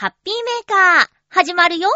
[0.00, 1.88] ハッピーメーカー、始まるよ。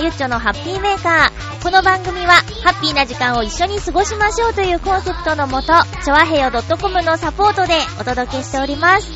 [0.00, 1.62] ゆっちょのハッピーメーカー。
[1.62, 2.32] この番組は、
[2.64, 9.12] ハッピーな時間を一緒に過ごしましょうというコンセプトのもと、ちょわへよ .com のサポートでお届けしております。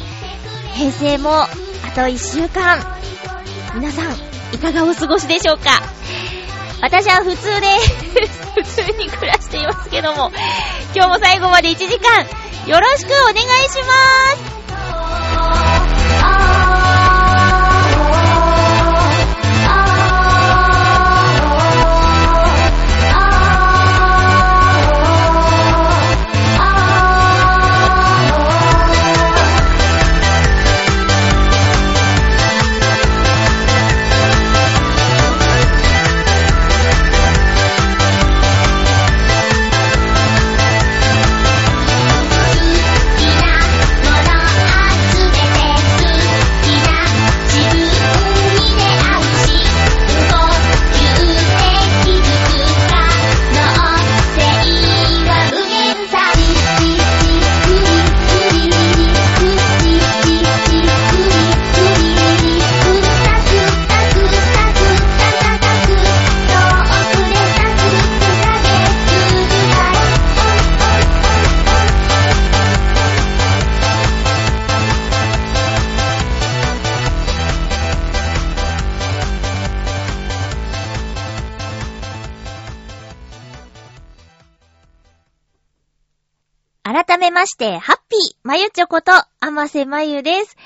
[0.74, 1.46] 平成も、あ
[1.94, 2.84] と1週間。
[3.74, 4.12] 皆さん、
[4.54, 5.82] いかがお過ごしでしょうか？
[6.82, 7.66] 私は普通で、
[8.62, 10.30] 普通に暮らしていますけども、
[10.94, 12.26] 今日も最後まで1時間、
[12.66, 13.38] よろしくお願い
[13.70, 13.78] し
[14.36, 14.53] ます
[87.54, 90.56] して、ハッピー、まゆちょこと、あませまゆです。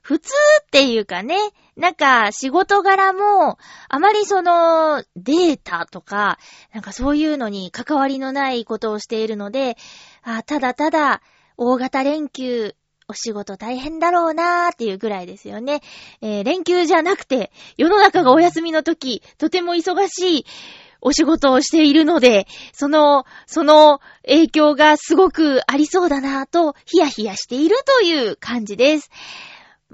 [0.00, 0.30] 普通
[0.62, 1.36] っていうかね、
[1.76, 3.58] なんか仕事柄も、
[3.88, 6.38] あまりその、データとか、
[6.72, 9.76] なんかそういうのに関わりのないことをしているので、
[10.22, 11.20] あただただ、
[11.56, 12.76] 大型連休、
[13.08, 15.80] お仕事大変だろうなーっていうぐらいですよね。
[16.20, 20.46] えー連休じゃなくて、世の中がお休みの時、とても忙しい
[21.06, 29.08] お仕事をしているので、その、その影響がすごくありそうだなぁと、ヒヤヒヤしているという感じです。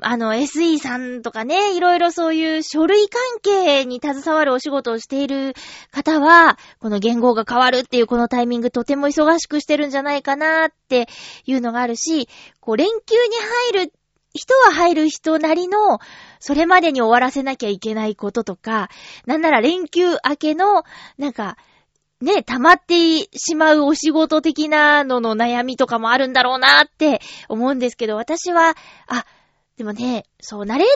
[0.01, 5.53] あの、SE さんとかね、いろいろそういう書類関係に携わるお仕事をしている
[5.91, 11.09] 方は、この言語が変わるっていうこのタイミングとても忙しくしてるんじゃないかなって
[11.45, 12.27] いうのがあるし、
[12.61, 13.37] こう、連休に
[13.75, 13.93] 入る
[14.35, 16.01] 人は入る人なりの、
[16.41, 18.89] それまでに終わらせなきゃいけないこととか、
[19.27, 20.85] なんなら連休明けの、
[21.19, 21.57] なんか、
[22.21, 28.77] ね、溜まってしまうお仕事的なのの悩みとかもあるんだろうなって思うんですけど、私は、
[29.09, 29.27] あ、
[29.77, 30.87] でもね、そう、ナレー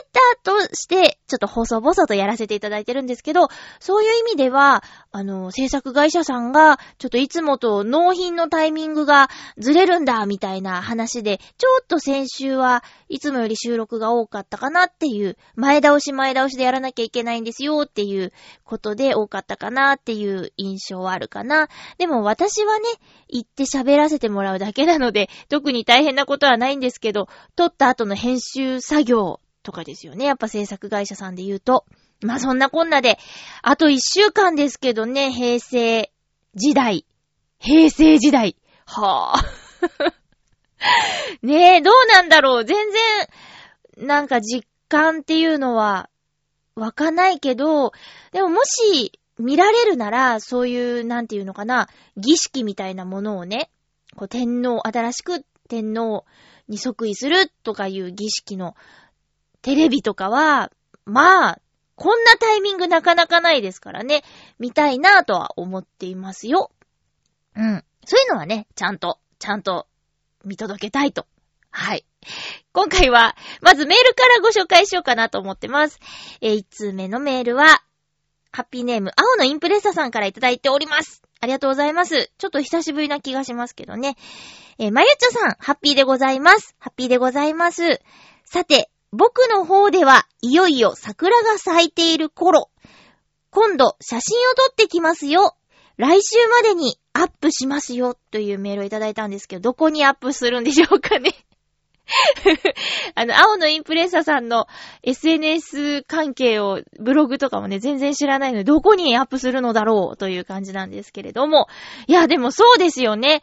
[0.43, 3.47] ターとして、ちょっと細々とやらせていただいてるんですけど、
[3.79, 18.33] そういう意味では、あの、制作会社さんが、ちょっといつもと納品のタイミングがずれるんだ、みたいな話で、ちょっと先週はいつもより収録が多かったかなっていう、前倒し前倒しでやらなきゃいけないんですよっていう
[18.65, 21.69] ことで多かったかなっていう印象はあるかな。
[21.97, 22.85] でも私はね、
[23.29, 29.36] 行って喋らせてもらうだけなので、特に大変なことはないんですけど、撮った後の編集作業
[29.67, 30.23] とかですよね。
[30.23, 31.85] やっぱ制作会社さんで言うと。
[32.21, 33.19] まあそんなこんなで、
[33.61, 36.09] あと一週間ですけどね、平成
[36.55, 37.05] 時代。
[37.59, 38.55] 平成時代。
[38.85, 40.13] はぁ。
[41.45, 42.65] ねえ、どうなんだろう。
[42.65, 42.77] 全
[43.97, 46.09] 然、なんか実感っていうのは、
[46.75, 47.91] わかないけど、
[48.31, 53.69] でももし、見られるなら、そういう、なんていうのかな、儀式みたいなものをね、
[54.15, 56.23] こう天皇、新しく天皇
[56.67, 58.75] に即位するとかいう儀式の
[59.61, 60.71] テレビとかは、
[61.05, 61.61] まあ、
[61.95, 64.23] こんなタイミングなかなかないですからね、
[64.59, 66.71] 見たいなぁとは思っていますよ。
[67.55, 67.83] うん。
[68.05, 69.87] そういうのはね、ちゃんと、ちゃんと
[70.45, 71.25] 見届けたいと。
[71.71, 72.05] はい。
[72.71, 75.99] 今回は、まずメールからご紹介しようかなと思ってます。
[76.41, 77.81] えー、1通目のメールは、
[78.51, 81.21] ハッピーネーム、青のインプレッサさんからいただいております。
[81.39, 82.31] ありがとうございます。
[82.37, 84.15] ちょっと久しぶりな気がしますけどね。
[84.79, 86.75] えーまゆっちょさん、ハッピーでございます。
[86.79, 88.01] ハッピーでございます。
[88.45, 92.69] さて、僕の方ではいよいよ桜が咲いている頃。
[93.49, 95.55] 今度、写真を撮ってきますよ。
[95.97, 98.15] 来週までにアップしますよ。
[98.29, 101.31] というメールをいただいたんですけど、どこにアップするんでしょうかね。
[103.15, 104.67] あの、青のインプレッサさんの
[105.01, 111.67] SNS 関係を、ブログとかもね、全然知らないので、どこにアップするのだろうという感じなんですけれども。
[112.05, 113.41] いや、でもそうですよね。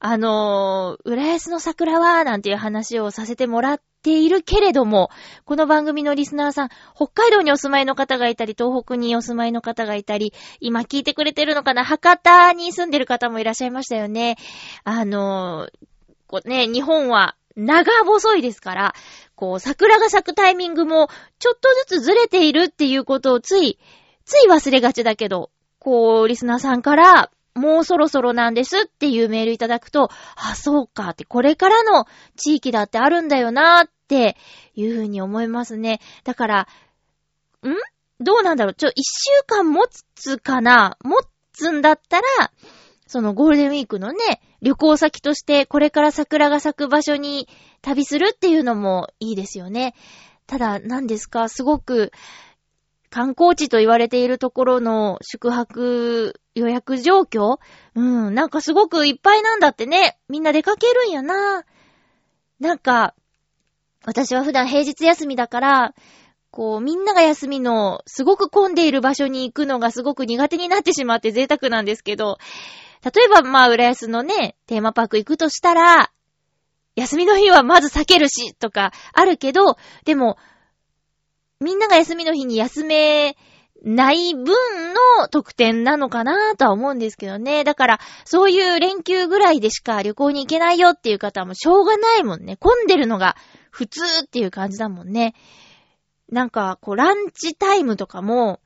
[0.00, 5.10] あのー、浦安の桜は、なんていう話をさせてもらってているけれども、
[5.46, 14.36] この番組のリスナーさん、北海道にお住まいの方がいたり、東北にお住まいの方がいたり、今聞いてくれてるのかな博多に住んでる方もいらっしゃいましたよね。
[14.84, 15.68] あの、
[16.26, 18.94] こうね、日本は長細いですから、
[19.36, 21.08] こう、桜が咲くタイミングも、
[21.38, 23.78] ちょっとずつずれているっていうことをつい、
[24.26, 34.36] つい忘れがちだけど、こう、リスナーさんから、もうそろそろなんですっていうメールいただくと、あ、そうかって、これからの地域だってあるんだよなっって
[34.74, 36.00] いうふうに思いますね。
[36.24, 36.68] だから、
[37.62, 37.68] ん？
[38.20, 38.74] どうなんだろう？
[38.74, 40.96] ちょ、一週間持つかな？
[41.02, 41.16] 持
[41.52, 42.24] つんだったら、
[43.06, 44.18] そのゴールデンウィークのね、
[44.60, 47.48] 旅行先としてこれから桜が咲く場所に
[47.82, 49.94] 旅するっていうのもいいですよね。
[50.46, 52.12] ただ、何ですか、すごく
[53.10, 57.58] 観光地と言われているところの宿泊予約状況？
[57.94, 60.18] うん、なんかすごくいっぱいなんだってね。
[60.28, 61.64] みんな出かけるんやな。
[62.60, 63.14] なんか、
[64.04, 65.94] 私は普段平日休みだから、
[66.50, 72.38] こう、みんなが休みの、すごく混んでいる場所に行くのがすごく苦手になってしまって贅沢なんですけど、
[73.02, 76.10] 例えば、まあ、浦安のね、テーマパーク行くとしたら、
[76.96, 80.38] 休みの日はまず避けるし、とか、あるけど、でも、
[81.60, 83.36] みんなが休みの日に休め
[83.82, 87.64] ない分の特典なのかなとは思うんですけどね。
[87.64, 92.56] だから、そういう連休ぐらいでしか旅行に行けないよっていう方もしょうがないもんね。
[92.56, 93.36] 混んでるのが
[93.74, 95.34] 普通っていう感じだもんね。
[96.30, 98.60] なんか、こう、ランチタイムとかも、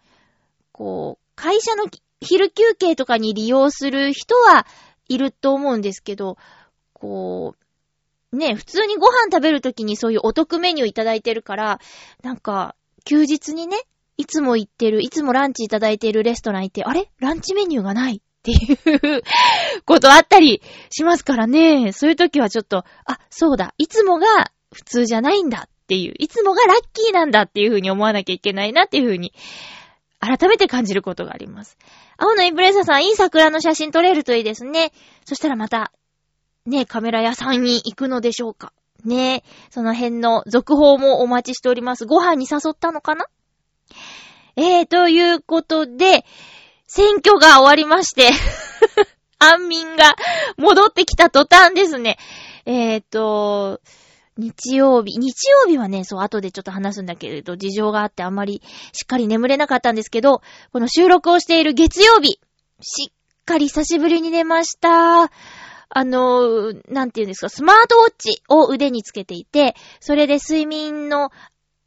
[0.71, 1.87] こう、会社の
[2.21, 4.67] 昼休憩とかに利用する人は
[5.09, 6.37] いると思うんですけど、
[6.93, 7.55] こ
[8.33, 11.81] う、ね、普通にご飯食べるときにそういうお得メニューいただいてるから、
[12.23, 12.77] なんか、
[13.07, 13.79] 休日にね、
[14.19, 17.11] いつも行ってる、いつもランチいただいてるレストラン行って、あれ？
[17.19, 18.57] ランチメニューがないってい
[19.17, 19.23] う
[19.87, 20.61] ことあったり
[20.91, 21.93] しますからね。
[21.93, 29.33] そういう時はちょっと、あ、そうだ、いつもが普通じゃないんだっていう、いつもがラッキーなんだっていう風に思わなきゃいけないなっていう風に、
[30.21, 31.79] 改めて感じることがあります。
[32.17, 34.93] 青のインプレッサーさん、いい桜の写真撮れるといいですね。
[35.25, 35.93] そしたらまた、
[36.67, 38.73] ね、カメラ屋さんに行くのでしょうか。
[39.05, 42.05] ねその辺の続報もお待ちしております。
[42.05, 43.27] ご飯に誘ったのかな？
[44.57, 46.25] えー、ということで、
[46.89, 48.31] 選挙が終わりまして、
[49.39, 50.17] 安民が
[50.57, 52.19] 戻ってきた途端ですね。
[52.67, 53.81] えーと、
[54.39, 58.63] 日曜日、日曜日はね、そう、後でちょっと話すんだけれど、事情があってあんまり
[58.93, 60.43] しっかり眠れなかったんですけど、
[60.73, 62.41] この収録をしている月曜日、
[62.81, 65.31] しっかり久しぶりに寝ました。
[65.91, 71.31] あの、なんていうんですか、スマートウォッチを腕につけていて、それで睡眠の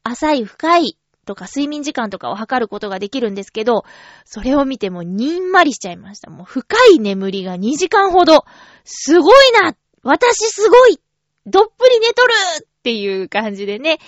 [0.04, 3.86] 浅い深いとか睡眠時間とかを測ることができるんですけど、
[4.25, 6.30] それを見てもにんまりしちゃいました。
[6.30, 8.44] もう深い眠りが2時間ほど。
[8.83, 11.00] すごいな私すごい
[11.45, 12.31] どっぷり寝とる
[12.63, 13.99] っていう感じでね。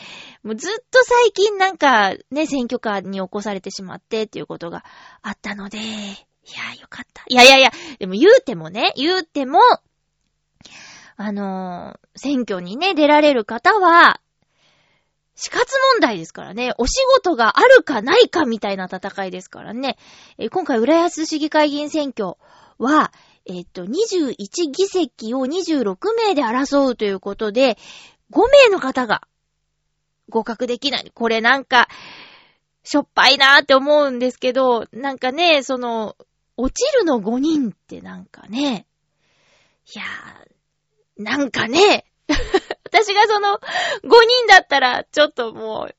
[0.44, 4.84] もうずっと最近なんかね、選挙カーに起こされてしまってっていうことが
[5.22, 7.24] あったので、いや、よかった。
[7.28, 9.60] いやいやいや、でも言うてもね、言うても、
[11.16, 14.20] あのー選挙にね、出られる方は、
[15.36, 15.66] 死活
[15.96, 16.74] 問題ですからね。
[16.78, 19.98] お仕事があるかないかみたいな戦いですからね。
[20.38, 22.36] え今回、浦安市議会議員選挙
[22.78, 23.12] は、
[23.46, 25.98] えっと、21議席を26
[26.28, 27.78] 名で争うということで、
[28.32, 29.22] 5名の方が
[30.30, 31.12] 合格できない。
[31.14, 31.90] これなんか、
[32.84, 36.16] しょっぱいなーって思うんですけど、なんかね、その、
[36.56, 38.86] 落ちるの5人ってなんかね、
[39.94, 42.06] いやー、なんかね、
[42.86, 43.60] 私がその5
[44.04, 45.96] 人だったら、ちょっともう、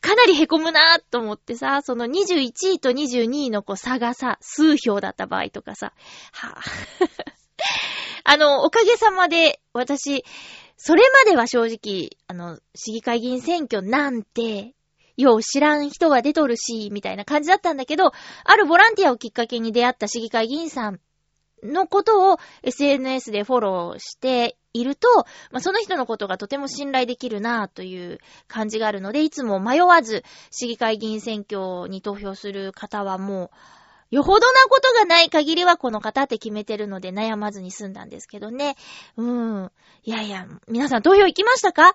[0.00, 5.92] かなり凹むなーと思ってさ、その21位と22位のこう差がさ、数票だった場合とかさ、
[6.32, 7.08] はぁ、
[8.24, 10.24] あの、おかげさまで、私、
[10.76, 14.74] それまでは正直、あの、市議会議員選挙なんて、
[15.16, 18.12] よう知らん人が出とるし、みたいな感じだったんだけど、
[18.44, 21.00] あるボランティアをきっかけに出会った市議会議員さん
[21.62, 25.08] のことを SNS でフォローしていると、
[25.50, 33.50] まあ、その人のことがとても信頼できるなという感じがあるので、いつも迷わず市議会議員選挙に投票する方はも
[34.12, 38.76] うよほどなことがない限りはこの方って決めてるので悩まずに済んだんですけどね。
[39.16, 39.72] うん。
[40.04, 41.94] いやいや、皆さん投票行きましたか？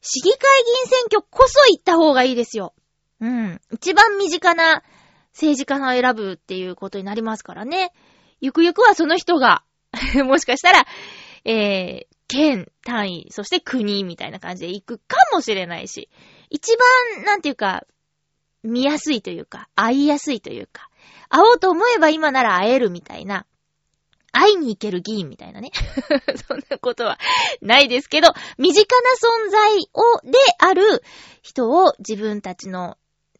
[0.00, 2.74] 市議会議員選挙こそ行った方がいいですよ。
[3.20, 3.60] うん。
[3.72, 4.82] 一番身近な
[5.32, 7.92] 政治家さんを選ぶっていうことになりますからね。
[8.40, 9.62] ゆくゆくはその人が
[10.24, 10.86] もしかしたら、
[11.44, 16.08] えー、県単位、そして国みたいな感じで行くかもしれないし、
[16.50, 16.76] 一
[17.16, 17.84] 番、なんていうか、
[18.62, 20.90] 見やすいというか、会いやすいというか、
[21.30, 23.46] 会おうと思えば今なら会えるみたいな、
[24.30, 25.70] 会いに行ける議員みたいなね。
[26.46, 27.18] そんなことは
[27.62, 29.10] ないですけど、身近な
[29.46, 31.02] 存在を、である
[31.42, 32.98] 人を自分たちの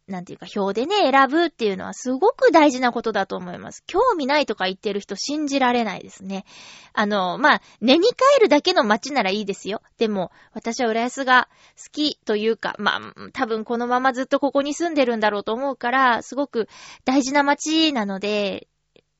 [0.09, 3.83] なんていうか、表でね、選ぶっていうのはすごく大事なことだと思います。
[3.85, 6.45] 興味ないとか言ってる人信じられないですね。
[6.93, 9.81] あの、まあ、寝に帰るだけの街ならいいですよ。
[9.97, 11.47] でも、私は浦安が
[11.77, 13.01] 好きというか、まあ、
[13.33, 16.67] 多分このままずっとここに住んでるんだろうと思うから、すごく
[17.05, 18.67] 大事な街なので、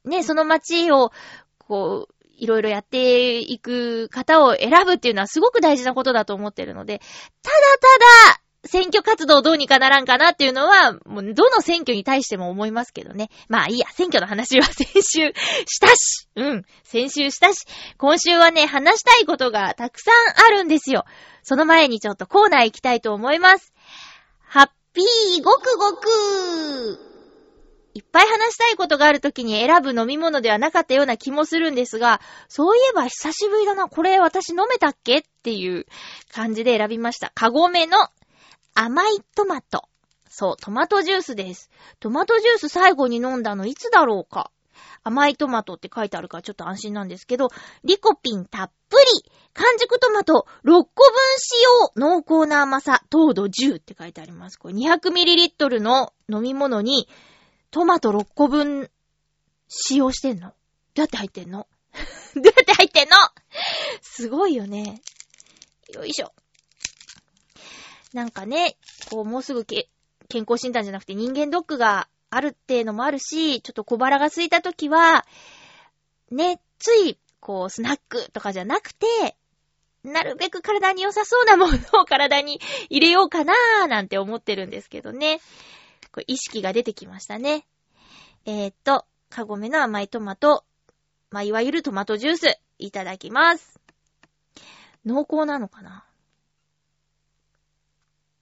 [0.05, 1.11] ね、その街を、
[1.57, 6.99] こう、いろいろやっていく方を選ぶっていうのはすごく大事なことだと思ってるので、
[7.43, 7.57] ただ
[8.33, 13.29] ただ、選挙活動どうにかならんかなっていうのは、もうどの選挙に対しても思いますけどね。
[13.47, 15.33] まあいいや、選挙の話は先週
[15.65, 17.65] したし、うん、先週したし、
[17.97, 21.05] 今週はね、話したいことがたくさんあるんですよ。
[21.41, 23.73] その前にちょっとコーナー行きたいと思います。
[24.41, 26.99] ハッピーごくごく
[27.93, 35.19] いっぱい話したいことがあるときに選ぶ飲み物ではなかったような気もするんですが、そういえば久しぶりだな、これ私飲めたっけ？
[35.19, 35.85] っていう
[36.31, 37.31] 感じで選びました。
[37.33, 38.09] カゴメの
[38.81, 39.89] 甘いトマト。
[40.29, 41.69] そう、トマトジュースです。
[41.99, 44.51] トマトジュース最後に飲んだのいつだろうか。
[45.03, 47.49] 甘いトマトって書いてあるからちょっと安心なんですけど、
[47.83, 48.95] リコピンたっぷ
[49.25, 50.87] り完熟トマト6個分
[51.39, 54.57] 使用濃厚な甘さ糖度10って書いてあります。
[54.57, 57.09] これ 200ml の飲み物に
[57.71, 58.89] トマト6個分
[59.67, 61.67] 使用してんのどうやって入ってんの？
[62.35, 63.17] どうやって入ってんの？
[64.01, 65.01] すごいよね。
[65.93, 66.31] よいしょ。
[68.13, 68.77] なんかね、
[69.09, 69.89] こう、もうすぐけ、
[70.27, 75.25] 健康診断じゃなくて人間ドックがあるっていうのもあるし、ちょっと小腹が空いた時は、
[76.31, 79.35] ね、つい、こう、スナックとかじゃなくて、
[80.03, 85.39] なるべく体に良さそうなものを 体に入れようかなーなんて思ってるんですけどね。
[86.11, 87.65] これ意識が出てきましたね。
[88.45, 90.63] えー、っと、カゴメの甘いトマト、
[91.29, 93.79] まあ、いわゆるトマトジュース、いただきます。
[95.05, 96.05] 濃厚なのかな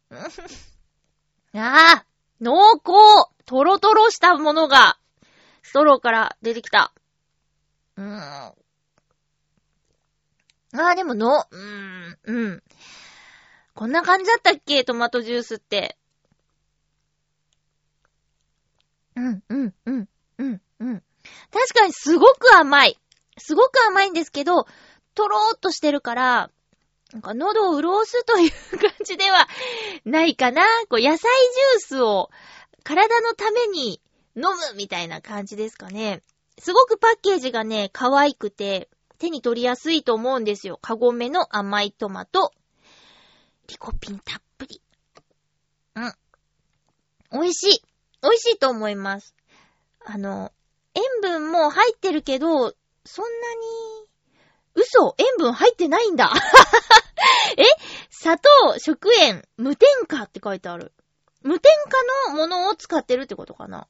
[1.53, 2.05] ああ
[2.39, 4.97] 濃厚トロトロしたものが、
[5.63, 6.93] ストローから出てきた。
[7.97, 8.07] うーん。
[8.09, 8.53] あ
[10.73, 12.63] あ、でもの、うーん、うん。
[13.73, 14.83] こんな感じだったっけ？
[14.83, 15.97] トマトジュースって。
[19.15, 21.03] うん、うん、うん、うん、うん。
[21.51, 22.97] 確かにすごく甘い。
[23.37, 24.65] すごく甘いんですけど、
[25.15, 26.51] とろーっとしてるから、
[27.13, 29.47] なんか喉を潤すという感じでは
[30.05, 30.63] ないかな。
[30.89, 32.29] こう野菜ジュースを
[32.83, 34.01] 体のために
[34.35, 36.21] 飲むみたいな感じですかね。
[36.59, 40.79] すごくパッケージがね、可愛くて手に取りやすいと思うんですよ。
[40.81, 42.51] カゴメの甘いトマト。
[43.67, 44.81] リコピンたっぷり。
[45.95, 46.13] うん。
[47.31, 47.81] 美味しい。
[48.21, 49.35] 美味しいと思います。
[50.05, 50.51] あの、
[50.93, 52.47] 塩分も入ってるけど、
[53.05, 54.06] そんなに
[54.77, 56.31] 嘘塩分入ってないんだ
[57.57, 57.63] え？
[58.11, 60.93] 砂糖、食塩、無添加って書いてある。
[61.41, 63.87] 無添加のものを使ってるってことかな？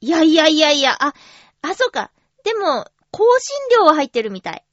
[0.00, 1.14] いやいやいやいや、あ、
[1.62, 2.12] あ、そうか。
[2.44, 4.64] でも、香辛料は入ってるみたい。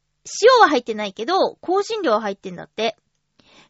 [0.44, 2.98] 塩は入ってないけど、香辛料は入ってんだって。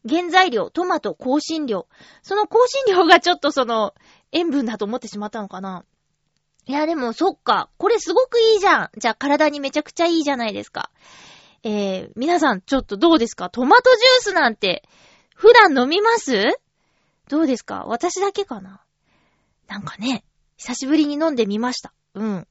[0.08, 1.88] 原材料、トマト、香辛料。
[2.22, 3.94] その香辛料がちょっとその、
[4.32, 5.86] 塩分だと思ってしまったのかな？
[6.70, 7.68] いや、でも、そっか。
[7.78, 8.90] これすごくいいじゃん。
[8.96, 10.92] じゃあ、体にめちゃくちゃいいじゃないですか。
[11.64, 13.50] えー、皆さん、ちょっとどうですか？
[13.50, 14.88] トマトジュースなんて、
[15.34, 16.60] 普段飲みます？
[17.28, 17.86] どうですか？
[17.88, 18.84] 私だけかな？
[19.68, 20.24] なんかね、
[20.58, 21.92] 久しぶりに飲んでみました。
[22.14, 22.48] うん。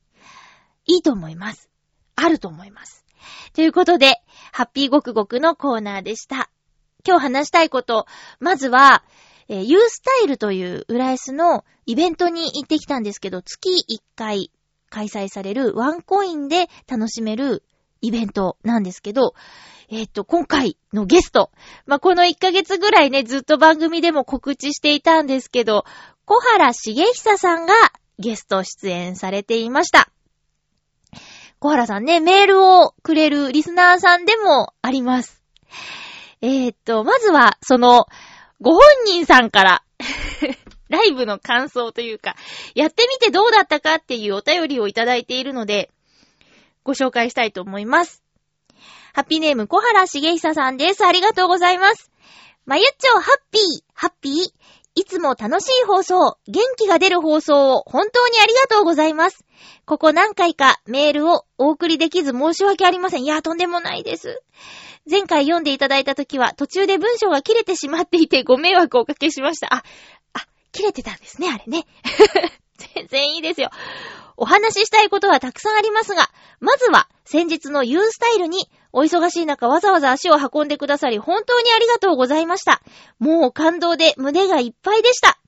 [0.86, 1.70] いいと思います。
[2.16, 3.04] あると思います。
[3.52, 4.20] ということで、
[4.50, 6.50] ハッピーごくごくのコーナーでした。
[7.06, 8.06] 今日話したいこと、
[8.40, 9.04] まずは、
[9.48, 14.50] えー、ユースタイルという浦安のイベントに行ってきたんですけど、月1回
[14.90, 17.62] 開催されるワンコインで楽しめる
[18.00, 19.34] イベントなんですけど、
[19.90, 21.50] えっ、と、今回のゲスト。
[21.86, 25.84] まあ、この1ヶ月ぐらいね、ずっと番組でも告知していたんですけど、
[26.26, 27.74] 小原茂久さんが
[28.18, 30.10] ゲスト出演されていました。
[31.58, 35.42] 小原さんね、メールをくれるリスナーさんでもあります。
[36.42, 38.06] えっ、と、まずは、その、
[38.60, 39.82] ご本人さんから
[40.88, 42.34] ライブの感想というか、
[42.74, 45.90] やってみてどうだったかっていうお便りをいただいているので、
[46.82, 48.22] ご紹介したいと思います。
[49.12, 51.04] ハッピーネーム小原茂久さんです。
[51.04, 52.10] ありがとうございます。
[52.64, 53.62] まゆっちょハッピー、
[53.94, 54.68] ハッピー。
[54.94, 59.44] いつも楽しい放送、元気が出る放送を本当にありがとうございます。
[59.86, 63.24] ここ何回かメールをお送りできず申し訳ありません。
[63.24, 64.42] いや、とんでもないです。
[65.10, 69.74] 前回読んでいただいた時は途中で文章が切れてしまっていてご迷惑をおかけしました。
[69.74, 69.82] あ、
[70.34, 71.86] あ、切れてたんですね、あれね。
[72.94, 73.70] 全然いいですよ。
[74.36, 82.80] お話ししたいことはたくさんありますが、まずは先日のユースタイルにお忙しい中わざわざ足を運んでくださり本当にありがとうございました。
[83.18, 85.38] もう感動で胸がいっぱいでした。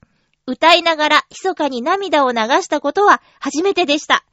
[0.47, 4.25] 歌いながら密かに涙を流したことは初めてでした。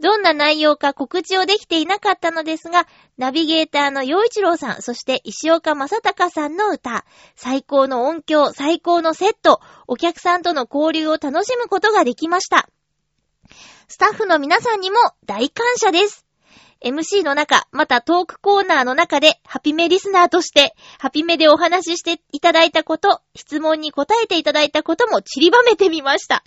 [0.00, 2.86] どんな内容か告知をできていなかったのですが、
[3.16, 12.68] ナビゲーターの洋一郎さん、そして石岡正隆さんの歌、最高の音響、最高のセット、お客さんとの交流を楽しむことができました。
[13.88, 16.25] スタッフの皆さんにも大感謝です。
[16.84, 26.44] MC の中、またトークコーナーの中で、ハピメリスナーとして、ハピメでお話ししていただいたこと、質問に答えていただいたことも散りばめてみました。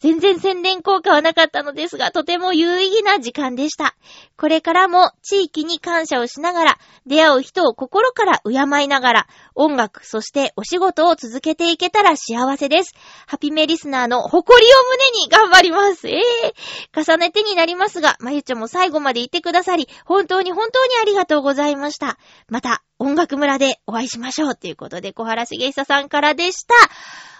[0.00, 3.94] 全然宣伝効果はなかったのですが、とても有意義な時間でした。
[4.36, 12.94] これからも地域に感謝をしながら、出会う人を心から敬いながら、音楽、そしてお仕事を続けていけたら幸せです。
[13.26, 14.76] ハピメリスナーの誇りを
[15.12, 16.08] 胸に頑張ります。
[16.08, 22.18] ええー、重ねてになりますが、まゆちゃんも最後まで言ってくださいり、本当に本当にありがとうございました。
[22.48, 24.56] また、音楽村でお会いしましょう。
[24.56, 26.74] ということで、小原茂久さんからでした。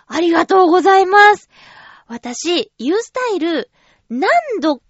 [0.06, 1.48] ありがとうございます。
[2.06, 3.70] 私、ユースタイル、
[4.08, 4.30] 何
[4.60, 4.80] 度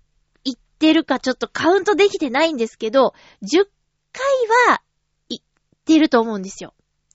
[0.44, 3.66] 行ってるかちょっとカウントできてないんですけど、10
[4.12, 4.24] 回
[4.70, 4.82] は
[5.28, 5.44] 行っ
[5.84, 6.74] てると思うんですよ。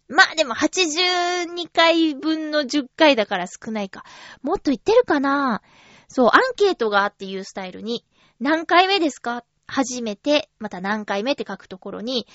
[0.10, 4.03] まあでも82回分の10回だから少ないか。
[4.42, 5.62] もっと行ってるかな
[6.10, 8.06] そう、アンケートがあってユースタイルに、
[8.42, 9.46] 何回目ですか？
[9.67, 12.27] 初めて、また何回目って書くところに、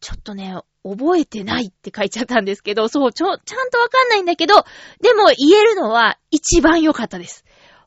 [0.00, 4.64] ちょっとね、覚えてないって書いちゃったんですけど、そう、ちょ、ちゃんとわかんないんだけど、
[5.00, 7.44] でも言えるのは一番良かったです。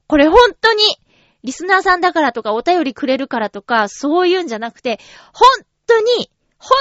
[0.08, 0.84] これ本当に、
[1.43, 4.99] リスナーさんだからとか、お便りくれるからとか、そういうんじゃなくて、
[5.34, 6.77] 本当に、本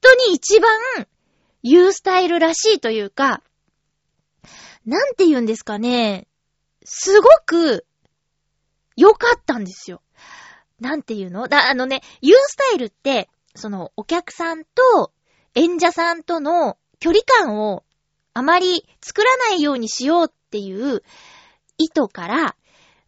[0.00, 0.70] 当に一番、
[1.62, 3.42] ユースタイルらしいというか、
[4.86, 6.28] なんて言うんですかね、
[6.84, 7.84] すごく、
[8.96, 10.02] 良かったんですよ。
[10.80, 11.48] なんて言うの？
[11.48, 15.12] だ、あのね、ユースタイルって、その、お客さんと
[15.54, 17.84] 演者さんとの距離感を
[18.34, 21.02] あまり作らないようにしようっていう
[21.78, 22.56] 意図から、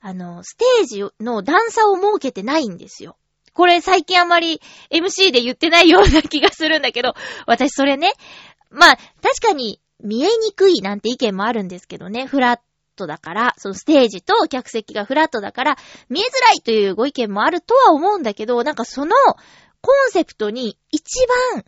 [0.00, 3.16] あの、ステージの段差を設けてないんですよ。
[3.52, 7.14] これ最近あまり MC で言ってないような気がするんだけど、
[7.46, 8.12] 私それね、
[8.70, 12.60] まあ、確かに見えにくいなんて意見もあるんですけどね、フラッ
[13.00, 15.76] トだから、そのステージと客席がフラットだから、
[16.08, 19.14] 見えづらいというご意見もあるとは思うんだけど、なんかその
[19.80, 21.64] コンセプトに一番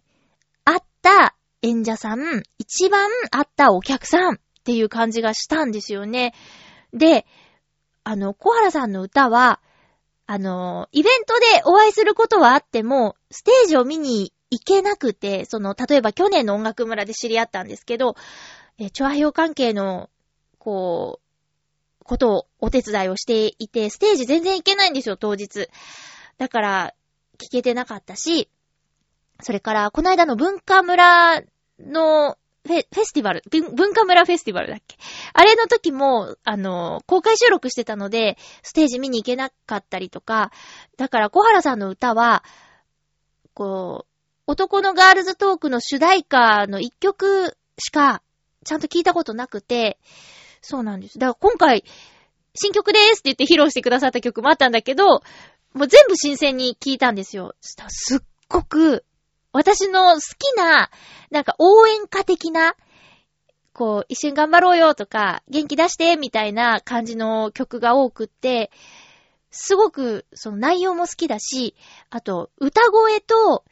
[0.64, 6.34] 合った演者さん、一番合ったお客さんっていう感じがしたんですよね。
[6.92, 7.26] で、
[8.04, 9.60] あの、小原さんの歌は、
[10.26, 18.16] あの、イベントでお会いすることはあっても、ステージを見に行けなくて、その、例えば去年の音楽村で知り合ったんですけど、
[18.78, 20.10] え、調和表関係の、
[20.62, 21.18] こ
[22.00, 25.68] う、ことをお手伝いをしていて、ステージ全然行けないんですよ、当日。
[26.38, 26.94] だから、
[27.38, 28.48] 聞けてなかったし、
[29.40, 31.42] それから、この間の文化村
[31.80, 33.42] のフェ、フェスティバル、
[33.74, 34.96] 文化村フェスティバルだっけ？
[35.32, 40.52] あれの時も、あの、公開収録してたので、ステージ見に行けなかったりとか、
[40.96, 42.44] だから小原さんの歌は、
[43.54, 44.12] こう、
[44.46, 48.22] 男のガールズトークの主題歌の一曲しか、
[48.64, 49.98] ちゃんと聞いたことなくて、
[50.62, 51.18] そうなんです。
[51.18, 51.84] だから今回、
[52.54, 55.06] 新曲ですって言って披露してくださった曲もあったんだけど、
[55.74, 57.54] もう全部新鮮に聞いたんですよ。
[57.60, 59.04] すっごく、
[59.52, 60.90] 私の好きな、
[61.30, 62.76] なんか応援歌的な、
[63.72, 68.70] こう、一緒に頑張ろうよとか、元気出してみたいな感じの曲が多くって、
[69.50, 71.74] すごく、その内容も好きだし、
[72.10, 73.64] あと、歌声と、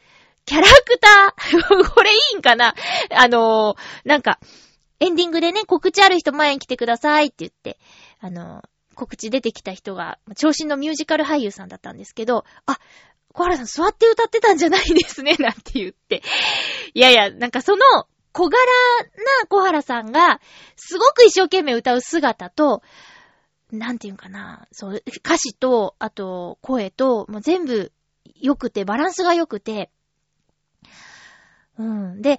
[0.46, 2.74] キャラクター これいいんかな？
[3.11, 4.40] あのー、なんか、
[5.01, 7.79] エンディングでね、告知ある人前に来てくださいって言って、
[8.21, 8.63] あの、
[8.95, 12.79] 告知出てきた人が、長身のミュージカル俳優さんだったんですけど、あ、
[13.33, 16.23] 小原さん座って歌ってたんじゃないですね、 なんて言って。
[16.93, 17.85] いやいや、なんかその
[18.33, 18.59] 小柄
[19.41, 20.41] な小原さんが、
[20.77, 22.83] すごく一生懸命歌う姿と、
[23.73, 27.93] なんて言うんかな、そう、歌詞と、あと、声と、もう全部
[28.35, 29.91] 良くて、バランスが良くて、
[31.79, 32.21] うん。
[32.21, 32.39] で、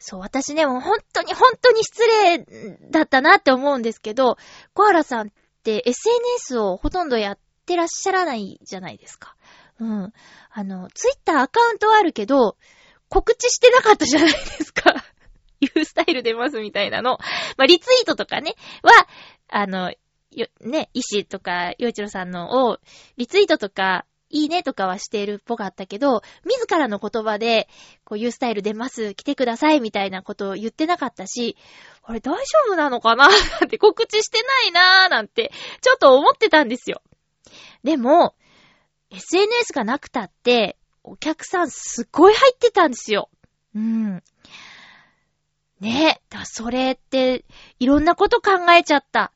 [0.00, 2.38] そう、私ね、もう本当に本当に失礼
[2.90, 4.38] だったなって思うんですけど、
[4.72, 5.30] 小原さんっ
[5.62, 9.36] て SNS をほとんどやってらっしゃらないじゃないですか。
[9.78, 10.12] うん。
[10.50, 12.56] あの、ツイッターアカウントはあるけど、
[13.10, 15.04] 告知してなかったじゃないですか。
[15.60, 17.18] ユースタイル出ますみたいなの。
[17.58, 19.06] まあ、リツイートとかね、は、
[19.48, 19.92] あの、
[20.30, 22.78] よ、ね、石とか、洋一郎さんのを、
[23.18, 27.68] リツイートとか、いいねとかはしているっぽかったけど、自らの言葉で、
[28.04, 31.56] こう、ユースタイル出ます、来てくださいみたいなことを言ってなかったし、
[32.02, 37.02] あれ大丈夫なのかななんて告知してないなーなんて、ちょっと思ってたんですよ。
[37.82, 38.34] でも、
[39.10, 43.28] SNS がなくたって、お客さんすっごい入ってたんですよ。
[43.74, 44.22] うん。
[45.80, 46.22] ねえ。
[46.28, 47.44] だそれって、
[47.78, 49.32] いろんなこと考えちゃった。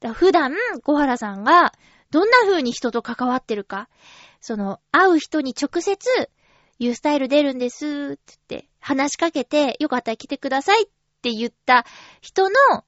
[0.00, 0.54] だ普段、
[0.84, 1.72] 小原さんが、
[2.10, 3.88] どんな風に人と関わってるか。
[4.46, 6.30] その、会う人に直接、
[6.78, 10.86] ユースタイル出るんです、って言って、話しかけて、よかったら来てくださいっ
[11.20, 11.84] て言った
[12.20, 12.84] 人の、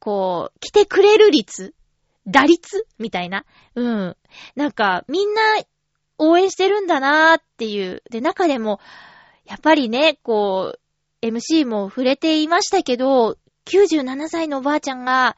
[0.00, 1.76] こう、来てくれる率
[2.26, 3.44] 打率みたいな。
[3.76, 4.16] うん。
[4.56, 5.42] なんか、みんな、
[6.18, 8.02] 応援してるんだなーっていう。
[8.10, 8.80] で、中でも、
[9.44, 10.76] やっぱりね、こ
[11.22, 15.36] う、MC も触れていましたけど、97歳のおばあちゃんが、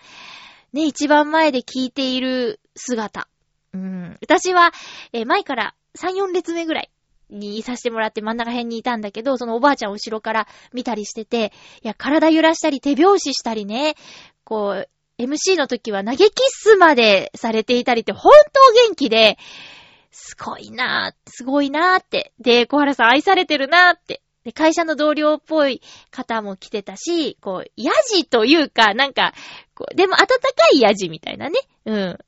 [0.73, 3.29] ね、一番前で聞いている姿。
[3.75, 4.17] うん。
[4.21, 4.73] 私は、
[5.13, 6.91] えー前から3、4列目ぐらい
[7.31, 11.53] にいさせてもらって真ん中辺にいたんだけど、そのおばあちゃんを後ろから見たりしてて、
[11.83, 13.95] いや、体揺らしたり手拍子したりね、
[14.45, 14.89] こう、
[15.23, 19.37] MC の時は投げキッスまでされていたりって、本当元気で、
[20.11, 22.33] すごいなぁ、すごいなぁって。
[22.41, 24.23] で、小原さん愛されてるなぁって。
[24.45, 29.35] で、会社の同僚っぽい方も来てたし、こう、ヤジというか、なんか、
[29.75, 30.29] こうでも温か
[30.73, 31.59] いヤジみたいなね。
[31.85, 32.19] うん。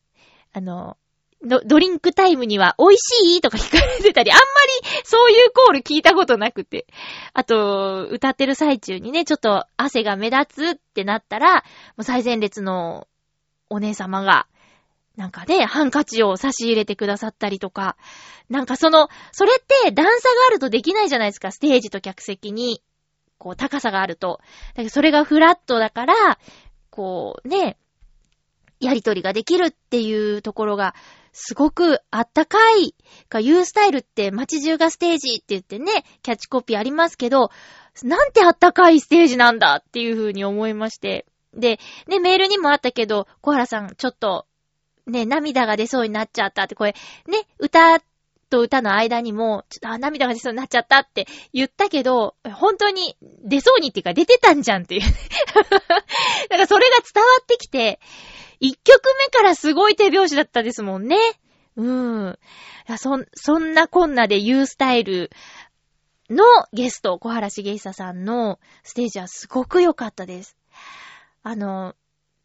[0.53, 0.97] あの、
[1.43, 3.41] ドドリンクタイムには美味しい？
[3.41, 6.87] とか聞かれてたり、あんまりそういうコール聞いたことなくて。
[7.33, 11.63] あと、歌ってる最中にね、ちょっと汗が目立つってなったら、も
[11.99, 13.09] う最前列の
[13.71, 14.47] お姉様が、
[15.17, 17.97] なんかね、ハンカチを差し入れてくださったりとか、
[18.49, 22.83] なんかその、それって段差があるとできないじゃないですか、ステージと客席に、
[23.39, 24.41] こう、高さがあると。
[24.75, 26.39] だけどそれがフラットだから、
[26.91, 27.79] こう、ね、
[28.81, 30.95] やりとりができるっていうところが、
[31.33, 32.95] すごくあったかい。
[33.29, 37.51] か、ユースタイルって街中がステージって言ってね、キャッチコピーありますけど、
[38.03, 41.27] なんてあったかいステージなんだっていうふうに思いまして。
[41.55, 44.47] で、ね、メールにもあったけど、小原さん、ちょっと、
[45.07, 46.95] ね、涙が出そうになっちゃったって、これ、
[47.27, 48.01] ね、歌
[48.51, 55.03] と歌の間にも、ちょっと、あ、涙が出そうになっちゃったって言ったけど、本当に出そうにっていうか出てたんじゃんっていう。
[55.51, 55.65] だ
[56.49, 58.01] からそれが伝わってきて、
[58.61, 61.17] 一曲目からすごい手拍子だったですもんね。
[61.77, 62.39] うん。
[62.89, 65.31] いやそん、そんなこんなで U スタイル
[66.29, 70.57] のゲスト、小原茂久さんのステージはすごく良かったです。
[71.43, 71.95] あの、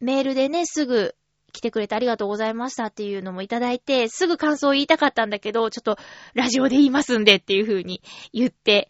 [0.00, 1.14] メールでね、すぐ
[1.52, 5.96] 来てくれてありがとうございましたっていうのもいただいて、すぐ感想を言いたかったんだけど、ちょっと
[6.34, 8.02] ラジオで言いますんでっていう風に
[8.32, 8.88] 言って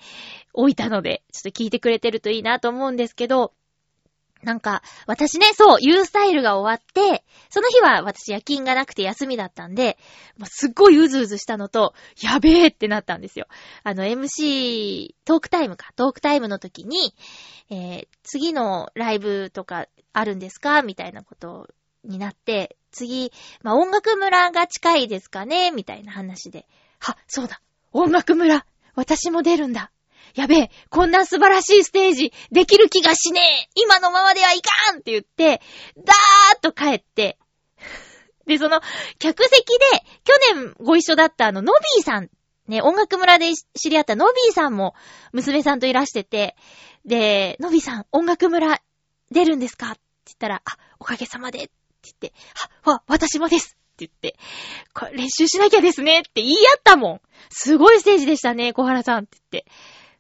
[0.53, 3.53] おいたので、ちょっと聞いてくれてるといいなと思うんですけど、
[4.43, 9.99] なんか、私ね、そう、U スタイルが終わって、その日は私夜勤がなくて休みだったんで、
[10.45, 13.47] すっごいうずうずしたのと、やべえってなったんですよ。
[13.83, 17.15] あの、MC、トークタイムか、トークタイムの時に、
[17.71, 20.83] えー、次のライブとかあるんですか？
[20.83, 21.69] みたいなこと
[22.05, 25.71] になって、次、まあ、音楽村が近いですかね？
[25.71, 26.67] みたいな話で。
[26.99, 27.61] は、そうだ
[27.93, 29.91] 音楽村私も出るんだ
[30.37, 35.61] やべえこんな素晴らしいステージできる気がしねえ今のままではいかんって言って、
[35.97, 37.39] ダーッと帰って、
[38.47, 38.81] で、その、
[39.19, 39.65] 客席で、
[40.23, 42.31] 去年ご一緒だったあの、ノビーさん、
[42.69, 44.95] ね、音楽村で知り合ったノビーさんも、
[45.33, 46.55] 娘さんといらしてて、
[47.05, 48.81] で、ノビーさん、音楽村
[49.33, 49.93] 出るんですか？
[49.93, 51.71] って言ったら、あ、おかげさまで、って
[52.05, 52.33] 言って、
[52.85, 54.39] あ、わ、私もですって言って、
[54.95, 57.21] これ練習しなきゃですねって言い合ったもん。
[57.51, 59.71] すごいステージでしたね、小原さんって言って。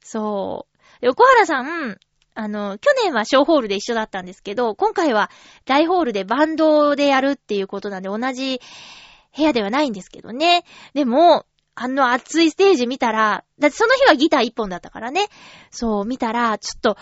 [0.07, 1.01] そう。
[1.01, 1.99] で、小原さん、
[2.35, 5.31] あの、去年は小ホールで一緒だったんですけど、今回は
[5.64, 8.61] 大ホールでバンドでやるっていうことなんで、同じ
[9.37, 10.64] 部屋ではないんですけどね。
[10.95, 15.27] でも、あの熱いステージ見たら、だってその日はギター一本だったからね。
[15.71, 16.97] そう、見たら、ちょっと、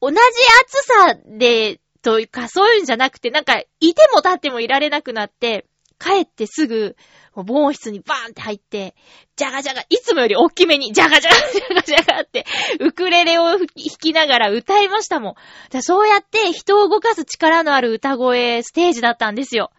[0.00, 5.66] 同じ熱さで、というか、そういうんじゃなくて、なんか、いても立ってもいられなくなって、
[5.98, 6.96] 帰ってすぐ、
[7.34, 8.94] もう防音室にバーンって入って、
[9.36, 12.46] ジャガジャガ、いつもより大きめに、ジャガジャガ、ジャガジャガって、
[12.80, 13.66] ウクレレを弾
[14.00, 15.34] きながら歌いましたもん。
[15.70, 19.70] だそうやって人を動かす力のある歌声、ステージだったんですよ。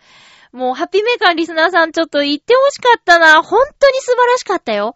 [0.51, 3.43] もう、ハッピーメーカーリスナーさんちょっと言ってほしかったな。
[3.43, 4.95] 本当に素晴らしかったよ。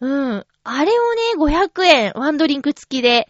[0.00, 0.46] うん。
[0.64, 3.28] あれをね、500円、ワンドリンク付きで、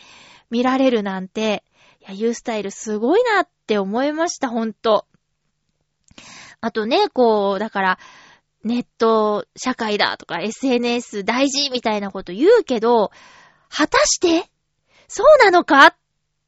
[0.50, 1.64] 見られるなんて、
[2.00, 5.06] いや、ユースタイルすごいなって思いました、ほんと。
[6.62, 7.98] あとね、こう、だから、
[8.64, 13.10] ネット社会だとか SNS 大事みたいなこと言うけど、
[13.68, 14.48] 果たして
[15.08, 15.94] そうなのかっ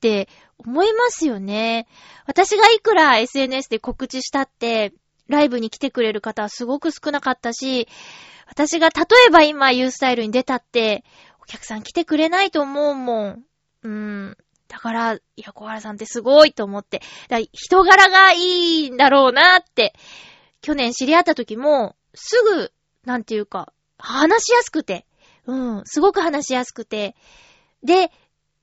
[0.00, 1.88] て思いますよね。
[2.27, 4.92] 私がいくら SNS で告知したって、
[5.27, 7.88] ライブに来てくれる方はすごく少なかったし、
[8.46, 11.03] 私が例えば今ユースタイルに出たって、
[11.42, 13.44] お客さん来てくれないと思うもん。
[13.83, 14.37] うん。
[14.68, 17.03] だから、いや、小原さんってすごいと思って。
[17.29, 19.94] だ人柄がいいんだろうなって。
[20.62, 22.72] 去年知り合った時も、すぐ、
[23.05, 25.07] なんていうか、話しやすくて。
[25.46, 27.14] うん、すごく話しやすくて。
[27.83, 28.11] で、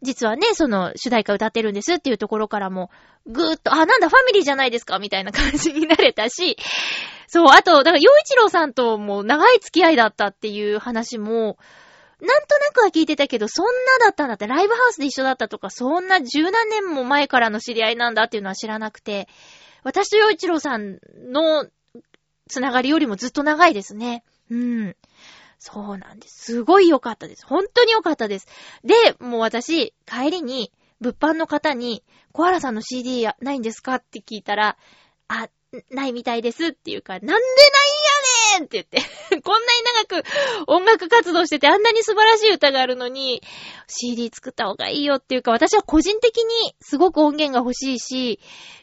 [0.01, 2.89] 実はね、その、主題歌歌ってるんですっていうところからも、
[3.27, 6.57] ぐーっと、あ、なんだ、ファミリーじゃないですかみたいな感じになれたし、
[7.27, 11.59] そう、あと、だから、洋一郎さんとも長い付き合いだったっていう話も、
[12.21, 19.27] なんとなくは聞いてたけど、そんなだったんだって、ライブハウスで一緒だったとか、そんな十何年も前からの知り合いなんだっていうのは知らなくて、
[19.83, 20.99] 私と洋一郎さん
[21.31, 21.67] の
[22.47, 24.23] つながりよりもずっと長いですね。
[24.51, 24.95] うん。
[25.57, 26.53] そうなんです。
[26.53, 27.45] すごい良かったです。
[27.45, 28.47] 本当に良かったです。
[28.83, 32.03] で、もう私、帰りに、物販の方に、
[32.33, 33.95] 小原さんの CD ないんですか？
[33.95, 34.77] って聞いたら、
[35.27, 35.49] あ、
[35.89, 37.39] ないみたいですっていうか、なんでないん
[38.55, 39.01] やねんって言って。
[39.41, 40.27] こんなに長く
[40.67, 43.41] 音楽活動しててあんなに素晴らしい歌があるのに、
[43.87, 48.39] CD 作った方がいいよっていうか、私は個人的にすごく音源が欲しいし、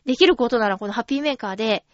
[0.07, 1.85] できることならこのハッピーメーカーで、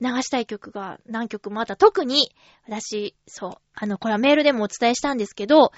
[0.00, 1.76] 流したい曲が何曲もあった。
[1.76, 2.32] 特に、
[2.66, 5.72] 私、そう、あの、これはメールでもお伝えしたんですけど、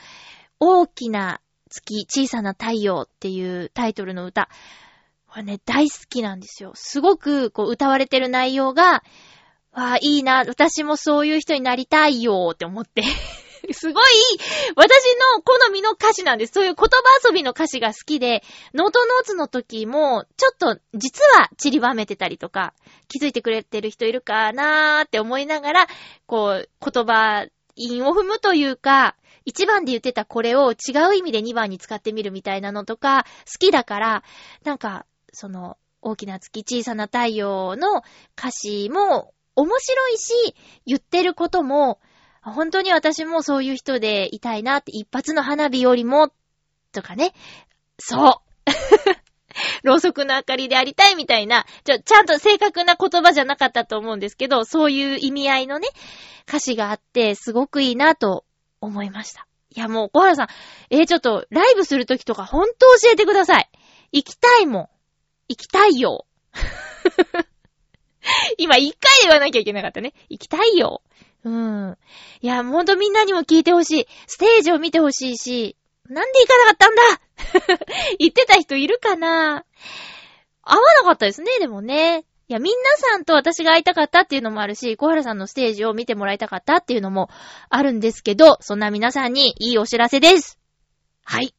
[0.61, 4.51] 大きな月、小さな太陽っていうタイトルの歌。
[5.31, 6.73] これね、大好きなんですよ。
[6.75, 9.05] すごく、こう、歌われてる内容が、
[9.73, 13.05] わあ、いいな、私もそういう人になりたいよーって思って
[13.73, 14.05] すごい、
[14.75, 14.91] 私
[15.37, 16.53] の好みの歌詞なんです。
[16.53, 18.43] そういう言葉遊びの歌詞が好きで、
[18.75, 22.75] ノートノーツの時も、ちょっと、実は散りばめてたりとか、
[23.07, 25.87] 気づいてくれてる人いるかなーって思いながら、
[26.27, 29.15] こう、言葉、韻を踏むというか、
[29.45, 30.75] 一番で言ってたこれを違
[31.11, 34.25] う意味で二番に使ってみるみたいなのとか、好きだから、
[34.65, 38.03] なんか、その、大きな月、小さな太陽の
[38.39, 40.55] 歌詞も面白いし、
[40.87, 42.01] 言ってることも、
[42.43, 46.33] 本当に私もそういう人でいたいなって、一発の花火よりも、
[46.93, 47.35] とかね。
[47.99, 48.51] そう
[49.83, 55.89] ろうそくの明かりでありたいみたいな、ちょ、ちゃんと正確な言葉じゃなかったと思うんですけど、そういう意味合いのね、
[56.49, 58.45] 歌詞があって、すごくいいなと
[58.81, 59.47] 思いました。
[59.75, 60.49] いや、もう、小原さん、
[60.91, 63.71] えー、ちょっと、ライブするときとか、ほんと教えてください。
[64.13, 64.89] 行きたいもん。
[65.51, 66.27] 行きたいよ。
[68.57, 70.15] 今、一回言わなきゃいけなかったね。
[70.29, 71.03] 行きたいよ。
[71.43, 71.99] うん。
[72.41, 74.07] いや、ほんとみんなにも聞いてほしい。
[74.29, 75.77] ステージを見てほしいし、
[76.09, 76.95] なんで行かなかったん
[77.75, 77.79] だ？
[78.21, 79.65] 言ってた人いるかな？
[80.63, 82.25] 会わなかったですね、でもね。
[82.47, 87.29] いや、みんなさんと私が会いたかったっていうのもあるし、小原さんのステージを見てもらいたかったっていうのも
[87.71, 90.61] あるんですけど、そんな皆さんにいいお知らせです。
[91.25, 91.57] はい。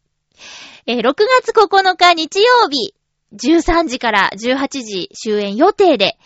[0.86, 2.96] えー、6月9日日曜日、
[3.34, 6.18] 13時から18時終演予定で、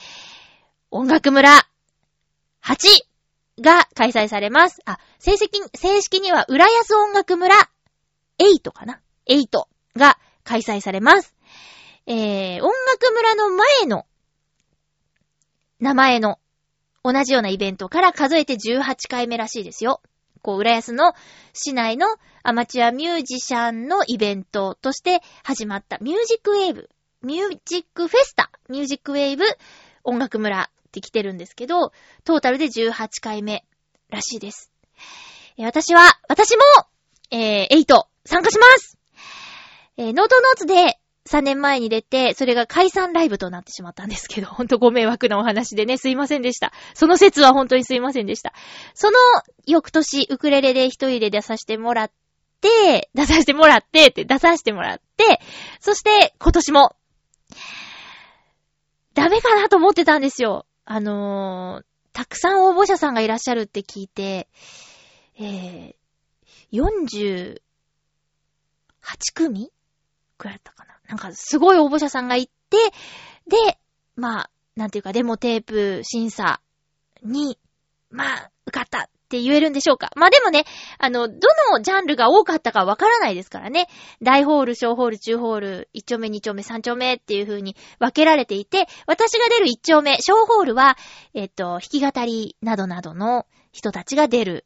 [0.92, 1.68] 音楽村
[2.64, 4.82] 8が開催されます。
[4.86, 7.56] あ、正式に、正式には浦安音楽村
[8.40, 9.48] 8かな ?8
[9.98, 11.36] が開催されます。
[12.08, 14.06] えー、音楽村の前の
[15.80, 16.40] 名前の
[17.04, 20.02] 同じようなイベントから数えて18回目らしいですよ。
[20.42, 21.14] こう、浦安の
[21.54, 22.08] 市内の
[22.44, 26.90] アマチュアミュージシャンのイベントとして始まったミュージックウェーブ、
[27.22, 29.44] ミュージックフェスタ、ミュージックウェーブ
[30.04, 31.92] 音楽村ってきてるんですけど、
[32.24, 33.66] トータルで18回目
[34.10, 34.72] らしいです。
[35.58, 36.64] えー、私は、私も、
[37.32, 37.86] えー、8
[38.26, 38.98] 参加します
[39.98, 46.72] えー、ノートノーツで3年前に出て、それが解散ライブとなってしまったんですけど、ほんとご迷惑なお話でね、すいませんでした。
[46.94, 48.54] その説は本当にすいませんでした。
[48.94, 49.18] その
[49.66, 52.12] 翌年、ウクレレで一人で出させてもらっ
[52.62, 55.42] て、出させてもらってって、出させてもらって、
[55.80, 56.96] そして今年も、
[59.14, 60.66] ダメかなと思ってたんですよ。
[60.86, 64.48] あのー、たくさん応募者さんがいらっしゃるって聞いて、
[65.38, 67.60] えー、48
[69.34, 69.72] 組
[70.38, 71.00] くらいだったかな。
[71.08, 72.78] なんか、すごい応募者さんがいて、
[73.48, 73.78] で、
[74.16, 76.62] まあ、なんていうか、デモテープ審査
[77.24, 77.60] に、
[78.10, 80.12] まあ、受かったって言えるんでしょうか？
[80.16, 80.66] まあでもね、
[81.00, 81.34] あの、ど
[81.72, 83.88] のジャンルが多かったかわからないですからね。
[84.22, 90.98] 大ホール、小ホール、中ホール、1丁目、2丁目、3丁目っていう風に分けられていて、私が出る1丁目、小ホールは、
[91.34, 94.66] えっと、弾き語りなどなどの人たちが出る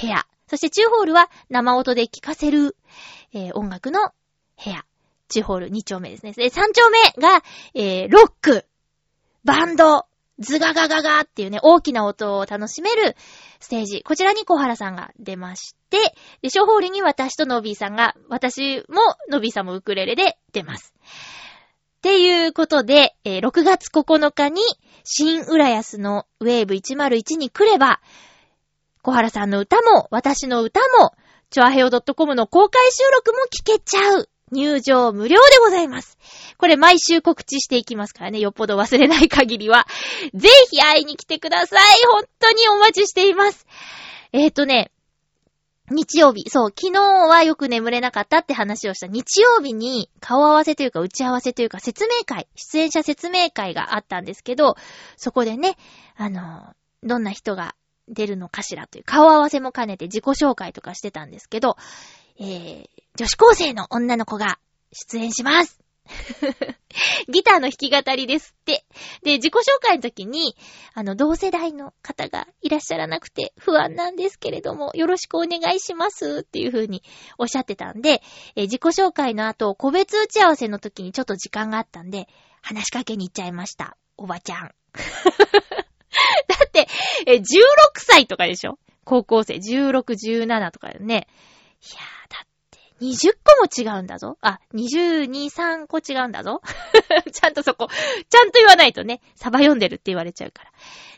[0.00, 0.24] 部屋。
[0.48, 2.76] そして中ホールは生音で聴かせる、
[3.32, 4.10] えー、音楽の
[4.62, 4.84] 部屋。
[5.28, 6.32] チホール2丁目ですね。
[6.32, 7.42] で、3丁目が、
[7.74, 8.66] えー、ロック、
[9.42, 10.06] バンド、
[10.38, 13.16] ズガガガガっていうね、大きな音を楽しめる
[13.60, 14.02] ステージ。
[14.02, 15.98] こちらに小原さんが出まして、
[16.42, 20.92] で、ショーホールに私とノビーさんが、私もノビーさんもウクレレで出ます。
[21.98, 24.60] っていうことで、えー、6月9日に、
[25.04, 28.00] 新浦安のウェーブ101に来れば、
[29.02, 31.12] 小原さんの歌も、私の歌も、
[31.50, 34.28] チョアヘオ .com の公開収録も聞けちゃう。
[34.54, 36.16] 入場無料でございます。
[36.56, 39.86] これ毎週告知していきますからね、よっぽど忘れない限りは。
[40.32, 42.06] ぜひ会いに来てください。
[42.06, 43.66] 本当にお待ちしています。
[44.32, 44.90] えっ、ー、とね、
[45.90, 54.76] 日曜日、そう、昨日はよく眠れなかったって話をした日曜日に顔合わせというか打ち合わせというか説明会、出演者説明会があったんですけど、
[55.16, 55.76] そこでね、
[56.16, 57.74] あの、どんな人が
[58.08, 61.76] 出るのかしらという顔合わせも兼ねて自己紹介とかしてたんですけど、
[62.38, 64.58] えー、女子高生の女の子が
[64.92, 65.78] 出演します。
[67.32, 68.84] ギターの弾き語りですって。
[69.22, 70.56] で、自己紹介の時に、
[70.94, 77.04] あの、同世代の方がいらっしゃらなくて不安なんですけれども、よろしくお願いしますっていう風に
[77.38, 78.20] おっしゃってたんで、
[78.56, 82.28] え自己紹介の後、個別打ち合わせの時にちょっと時間があったんで、
[82.62, 83.96] 話しかけに行っちゃいました。
[84.16, 84.74] おばちゃん。
[86.48, 86.88] だって、
[87.26, 87.42] え、16
[87.98, 88.78] 歳とかでしょ？
[89.04, 91.28] 高校生、16、17とかだよね。
[91.80, 92.46] いやー、だ
[93.04, 94.38] 20個も違うんだぞ。
[94.40, 96.62] あ、22、3個違うんだぞ。
[97.32, 97.88] ちゃんとそこ、
[98.28, 100.72] ちゃんと言わないとね、サバ読んでるって言われちゃうから。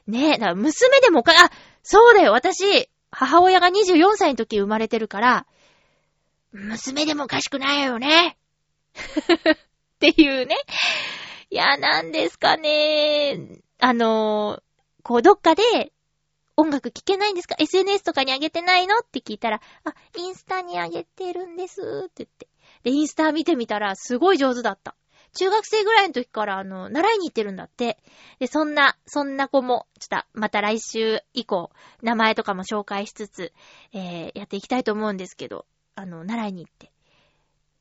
[0.06, 1.50] ねえ、だから娘でもか、あ、
[1.82, 5.46] そうだよ、私、母親が24歳の時生まれてるから、
[6.52, 8.36] 娘でもおかしくないよね。
[8.96, 10.56] っていうね。
[11.50, 13.38] いや、なんですかね。
[13.78, 14.62] あの
[15.02, 15.92] こう、どっかで
[16.56, 18.98] 音楽聴けないんですか ?SNS とかに上げてないの？
[18.98, 22.48] って聞いたら、あ、インスタに上げてるんですって言って。
[22.82, 24.96] で、インスタ見てみたら、すごい上手だった。
[25.38, 27.98] 中学生ぐらいの時から、あの、習いに行ってるんだって。
[28.38, 33.52] で、そんな、そんな子も、ちょっと、また来週以降、名前とかも紹介しつつ、
[33.92, 36.90] えー、やっていきたいと思うんですけど、あの、習いに行って。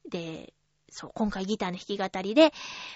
[0.09, 0.53] で、
[0.89, 2.51] そう、今回ギターの弾き語りで、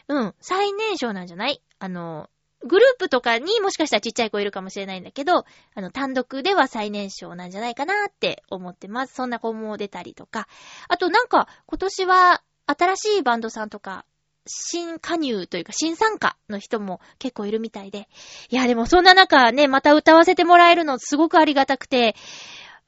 [0.10, 1.62] うん、最年少なんじゃない？
[1.80, 2.30] あの、
[2.62, 5.46] グループとかにもしかしたらちっちゃい子いるかもしれないんだけど、
[5.76, 9.16] あの、単独では最年少なんじゃないかなって思ってます。
[9.16, 10.48] そんな子も出たりとか。
[10.88, 14.06] あとなんか、今年は新しいバンドさんとか、
[14.46, 18.08] 新加入というか新参加の人も結構いるみたいで。
[18.50, 22.16] いや、でもそんな中ね、また歌わせてもらえるのすごくありがたくて、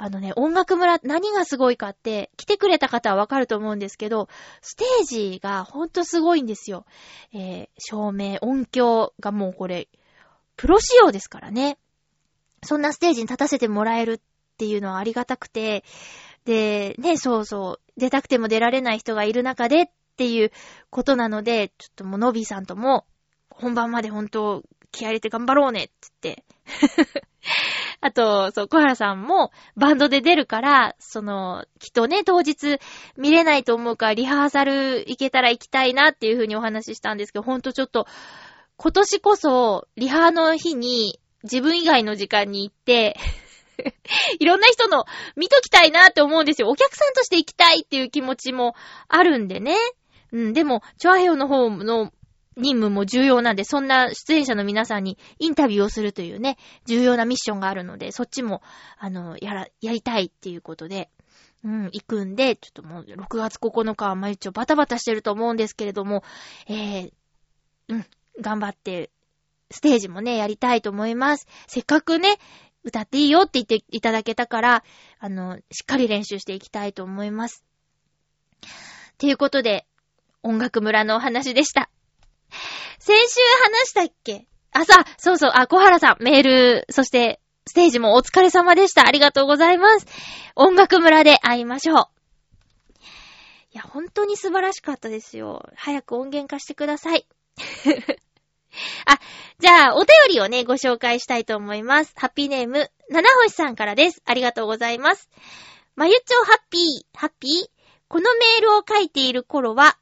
[0.04, 6.88] あのね、音楽村、何がすごいかって、来てくれた方はわかると思うんですけど、ステージがほんとすごいんですよ。
[7.34, 9.90] えー、照明、音響がもうこれ、
[10.58, 11.78] プロ仕様ですからね。
[12.64, 14.20] そんなステージに立たせてもらえるっ
[14.58, 15.84] ていうのはありがたくて、
[16.46, 19.86] で、ね、そうそう、出たくても出られない人がいる中でっ
[20.18, 20.52] ていう
[20.90, 23.06] ことなので、ちょっともうノビーさんとも、
[23.52, 26.44] 本番まで本当気合入れて頑張ろうねって言って。
[28.02, 32.80] あと、そう、小原さんもバンドで出るから、その、きっとね、当日
[33.16, 38.08] 見れないと思うから、リハーサル行けたら行きたいなっていう風にお話ししたんですけど、ほんとちょっと、
[38.78, 43.18] 今年こそ、リハの日に自分以外の時間に行って
[44.40, 46.70] いろんな人の見ときたいなって思うんですよ。
[46.70, 48.76] お客さんとして行きたいっていう気持ちも
[49.08, 49.76] あるんでね。
[50.32, 52.12] うん、でも、チョアヘヨの方の
[52.58, 58.62] 任務も重要なんで、そんな出演者の皆さんにインタビューをするというね、重要なミッションがあるので、そっちも、
[58.98, 61.10] あの、やら、やりたいっていうことで、
[61.64, 66.24] うん、行くんで、ちょっともう、6月9日は毎日バタバタしてると思うんですけれども、
[66.68, 67.12] えー、
[67.90, 68.06] うん、
[68.42, 69.12] 頑張って、
[69.70, 71.48] ステージもね、やりたいと思います。
[71.68, 72.38] せっかくね、
[72.84, 74.84] 歌っていいよって言っていただけたから、
[75.20, 77.64] あの、しっかり練習していきたいと思います。
[79.18, 79.86] ということで、
[80.44, 81.92] 音楽村のお話でした。
[83.00, 84.48] 先週話したっけ？
[84.72, 89.08] あ、さ、そうそう、あ、小原さん、メール、そして、ステージもお疲れ様でした。
[89.08, 90.06] ありがとうございます。
[90.56, 92.08] 音楽村で会いましょう。
[93.74, 95.70] いや、本当に素晴らしかったですよ。
[95.76, 97.28] 早く音源化してください。
[99.06, 99.20] あ、
[99.60, 102.14] じゃあ、お便りをね、ご紹介したいと思います。
[102.16, 104.22] ハッピーネーム、七星さんからです。
[104.26, 105.30] ありがとうございます。
[105.96, 107.70] まゆちょハッピー、ハッピー
[108.08, 109.98] このメールを書いている頃は、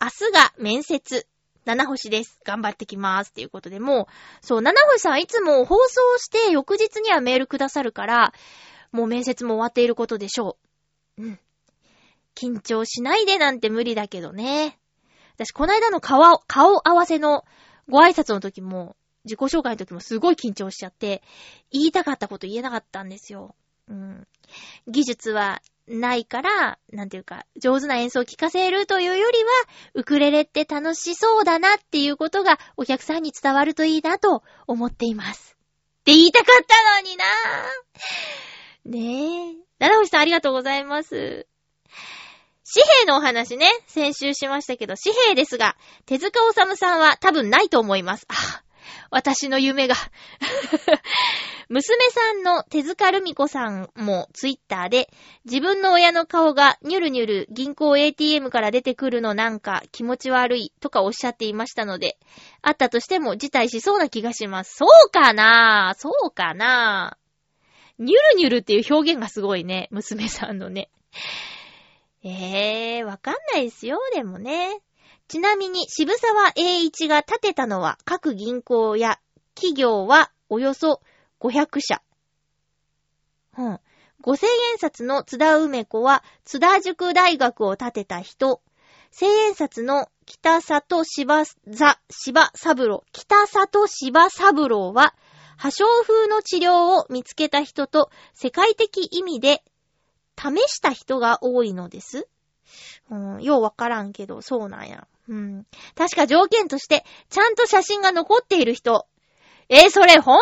[0.00, 1.26] 明日が面接、
[1.64, 2.40] 七星です。
[2.44, 3.30] 頑張ってきます。
[3.30, 4.06] っていうことでもう、
[4.46, 8.32] そう、七星さんいつも放送して翌日にはメールくださるから、
[8.92, 10.56] もう面接も終わっていることでしょ
[11.18, 11.22] う。
[11.22, 11.38] うん。
[12.34, 14.78] 緊張しないでなんて無理だけどね。
[15.34, 17.44] 私、この間の顔、顔合わせの
[17.88, 21.22] ご挨拶の時も、自己紹介の時もすごい緊張しちゃって、
[21.70, 23.54] 言いたかったこと言えなかったんですよ。
[23.88, 24.26] うん。
[24.86, 29.50] 技術はないから、なんていうか、上手な演奏を聴かせるというよりは、
[29.94, 35.56] ウクレレって楽しそうだなっていうことがお客さんに伝わるといいなと思っています。
[36.00, 39.70] って言いたかったのになぁねえ。
[39.78, 41.46] 七星さんありがとうございます。
[42.72, 45.76] 紙幣のお話ね、先週しましたけど、紙幣ですが、
[46.06, 48.26] 手塚治虫さんは多分ないと思います。
[48.28, 48.62] あ、
[49.10, 49.94] 私の夢が。
[51.68, 55.08] 娘さんの手塚るみ子さんもツイッターで、
[55.44, 62.18] 自分の親の顔がニュルニュル銀行 ATM から出てくるのなんか気持ち悪いとかおっしゃっていましたので、
[62.62, 64.76] あったとしても辞退しそうな気がします。
[64.76, 65.94] そうかな？
[65.96, 67.16] そうかな？
[68.00, 70.90] ニュルニュルっていう表現がすごいね、娘さんのね。
[72.24, 74.80] ええー、わかんないですよ、でもね。
[75.30, 79.20] ちなみに、渋沢栄一が建てたのは各銀行や
[79.54, 81.00] 企業はおよそ
[81.38, 82.02] 500社。
[83.56, 83.80] うん。
[84.22, 88.60] 五千円札の津田梅子は津田塾大学を建てた人。
[89.12, 95.14] 千円札の北里柴座、柴三郎、北里柴三郎は
[95.56, 99.62] 破傷風の治療を見つけた人と世界的意味で
[100.36, 102.26] 試した人が多いのです。
[103.10, 105.06] うん、ようわからんけど、そうなんや。
[105.30, 105.66] うん。
[105.94, 109.06] 確か条件として、ちゃんと写真が残っている人。
[109.68, 110.40] えーそれ本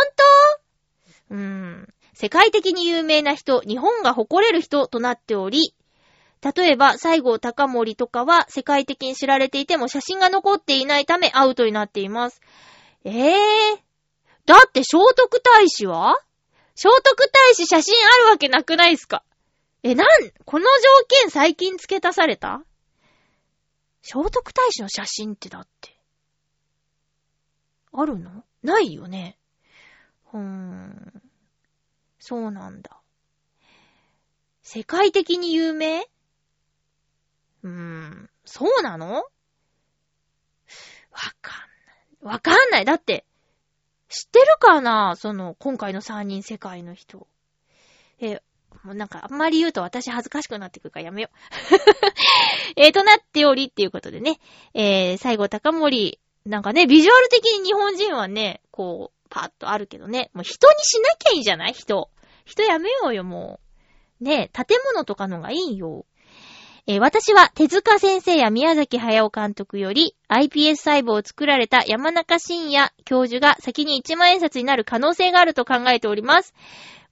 [1.28, 1.34] 当？
[1.34, 1.94] うーん。
[2.14, 5.74] 世界的に有名な人、日本が誇れる人となっており、
[6.40, 12.40] 例えば、西郷隆盛とかは世界的に知られていても写真が残っていないためアウトになっています。
[13.04, 13.78] ええー？
[14.46, 16.16] だって聖徳太子は？
[16.74, 19.22] 聖徳太子写真あるわけなくないですか？
[19.82, 20.08] え、なん、
[20.44, 22.62] この条件最近付け足された？
[24.02, 25.98] 聖徳太子の写真ってだって。
[27.92, 28.44] あるの？
[28.62, 29.38] ないよね。
[30.32, 31.22] うーん。
[32.18, 33.00] そうなんだ。
[34.62, 36.02] 世界的に有名？
[36.02, 38.30] うーん。
[38.44, 39.14] そうなの？
[39.16, 39.24] わ
[41.40, 41.60] かん
[42.22, 42.34] ない。
[42.34, 42.84] わかんない。
[42.84, 43.24] だって、
[44.08, 45.16] 知ってるかな？
[45.16, 47.26] その、今回の三人世界の人。
[48.20, 48.42] え、
[48.88, 51.74] もうなんかあんまり言うと私恥ずかしくなってくるからやめよう。
[52.80, 54.40] えーとなっておりっていうことでね。
[54.72, 60.30] えー、最後高森、なんかね、ビジュアル的に日本人はね、こう、パッとあるけどね。
[60.32, 61.74] もう人にしなきゃいいじゃない？
[61.74, 62.08] 人。
[62.46, 63.60] 人やめようよ、も
[64.20, 64.24] う。
[64.24, 66.06] ね建物とかのがいいよ。
[66.86, 76.54] えー私は手塚先生や宮崎駿監督より iPS 細胞を作られた山中伸也教授が先に一万円札になる可能性があると考えております。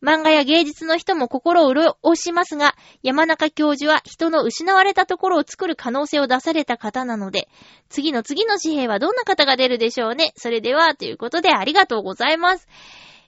[0.03, 7.49] 漫画や芸術の人も心を潤しますが、山中教授は人の失われたところを作る可能性を出された方なので、
[7.89, 10.33] 次の次の紙幣はどんな方が出るでしょうね。
[10.37, 12.69] それでは、ということでありがとうございます。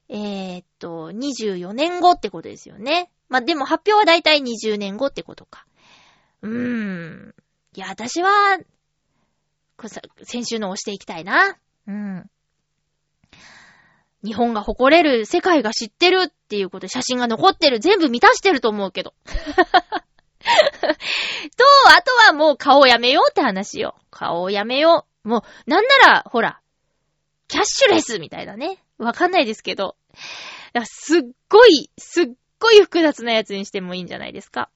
[0.09, 3.11] えー、っと、24年後ってことですよね。
[3.29, 5.67] まあ、でも発表はだいたい20年後ってことか。
[6.43, 7.35] うーん。
[7.77, 8.59] いや、私は、
[10.25, 11.57] 先週の押していきたいな。
[11.87, 12.31] うん。
[14.25, 19.15] 日本が誇れる、世界が知ってるっていうことで写真が残ってる、全部満たしてると思うけど。
[19.25, 19.33] と、
[21.97, 23.97] あとはもう顔をやめようって話よ。
[24.11, 25.29] 顔をやめよう。
[25.29, 26.61] もう、なんなら、ほら、
[27.49, 28.83] キャッシュレスみたいなね。
[28.99, 29.97] わかんないですけど。
[30.85, 32.27] すっごい、すっ
[32.59, 34.71] ごい複雑なやつにしてもいいんじゃないですか。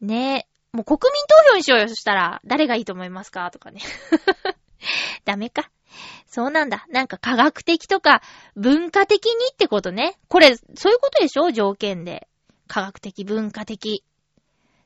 [0.00, 0.76] ねえ。
[0.76, 2.40] もう国民投票にしようよ、そしたら。
[2.44, 3.50] 誰がいいと思いますか？
[3.50, 3.80] とかね。
[5.24, 5.70] ダメか。
[6.26, 6.86] そうなんだ。
[6.90, 8.22] なんか科学的とか
[8.56, 10.18] 文化的にってことね。
[10.28, 11.52] これ、そういうことでしょ？
[11.52, 12.28] 条件で。
[12.68, 14.02] 科学的、文化的、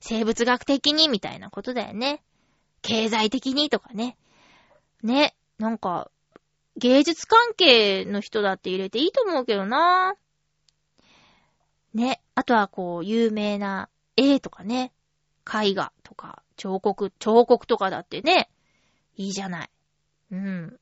[0.01, 2.23] 生物学的にみたいなことだよね。
[2.83, 4.17] 経済的にとかね。
[5.03, 5.37] ね。
[5.59, 6.11] なんか、
[6.77, 10.15] 芸術関係の人だって入れていいと思うけどな
[11.95, 12.21] ね。
[12.35, 14.93] あとはこう、有名な絵とかね。
[15.47, 18.51] 絵画とか、彫刻、彫刻とかだってね。
[19.17, 19.71] いいじゃない。
[20.33, 20.81] うん。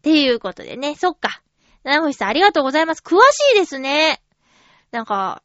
[0.00, 1.42] っていうことでね、そっか。
[1.84, 3.02] 七星さんありがとうございます。
[3.04, 4.22] 詳しいですね。
[4.92, 5.42] なんか、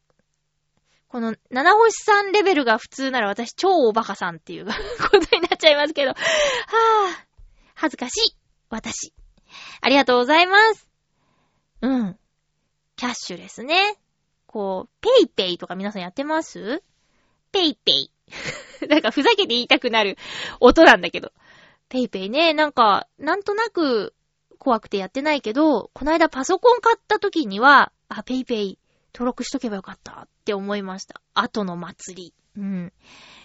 [1.10, 4.72] この、七星さんレベルが普通なら私超おバカさんっていう こ
[5.12, 6.12] とになっちゃいますけど。
[6.12, 6.18] はぁ、
[7.74, 8.38] 恥ずかしい。
[8.70, 9.14] 私。
[9.82, 10.88] ありがとうございます。
[11.82, 12.20] うん。
[12.96, 13.98] キャッシュレスね。
[14.48, 16.82] こう、 PayPayとか皆さんやってます？
[17.52, 18.12] PayPay。
[18.88, 20.18] なんかふざけて言いたくなる
[20.62, 21.34] 音なんだけど。
[21.90, 24.15] PayPayね、なんか、なんとなく
[24.56, 28.80] 怖くてやってないけど、この間パソコン買った時には、あ、 PayPay
[29.14, 31.22] 登録しとけばよかったって思いました。
[31.34, 32.34] 後の祭り。
[32.58, 32.94] うん。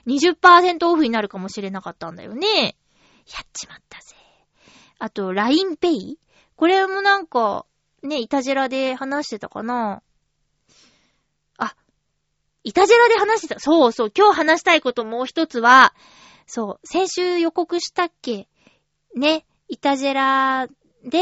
[0.07, 2.77] 20%オフになるかもしれなかったんだよね。
[3.27, 4.17] やっちまったぜ。
[4.99, 6.17] あと、LINEPay?
[6.57, 7.67] これもなんか、
[8.03, 10.03] ね、いたじらで話してたかな。
[11.59, 11.75] あ、
[12.65, 13.61] イタジェラで話してた。
[13.61, 15.95] そうそう、今日話したいこともう一つは、
[16.47, 18.49] そう、先週予告したっけ？
[19.15, 20.69] ね、イタジェラ
[21.05, 21.21] で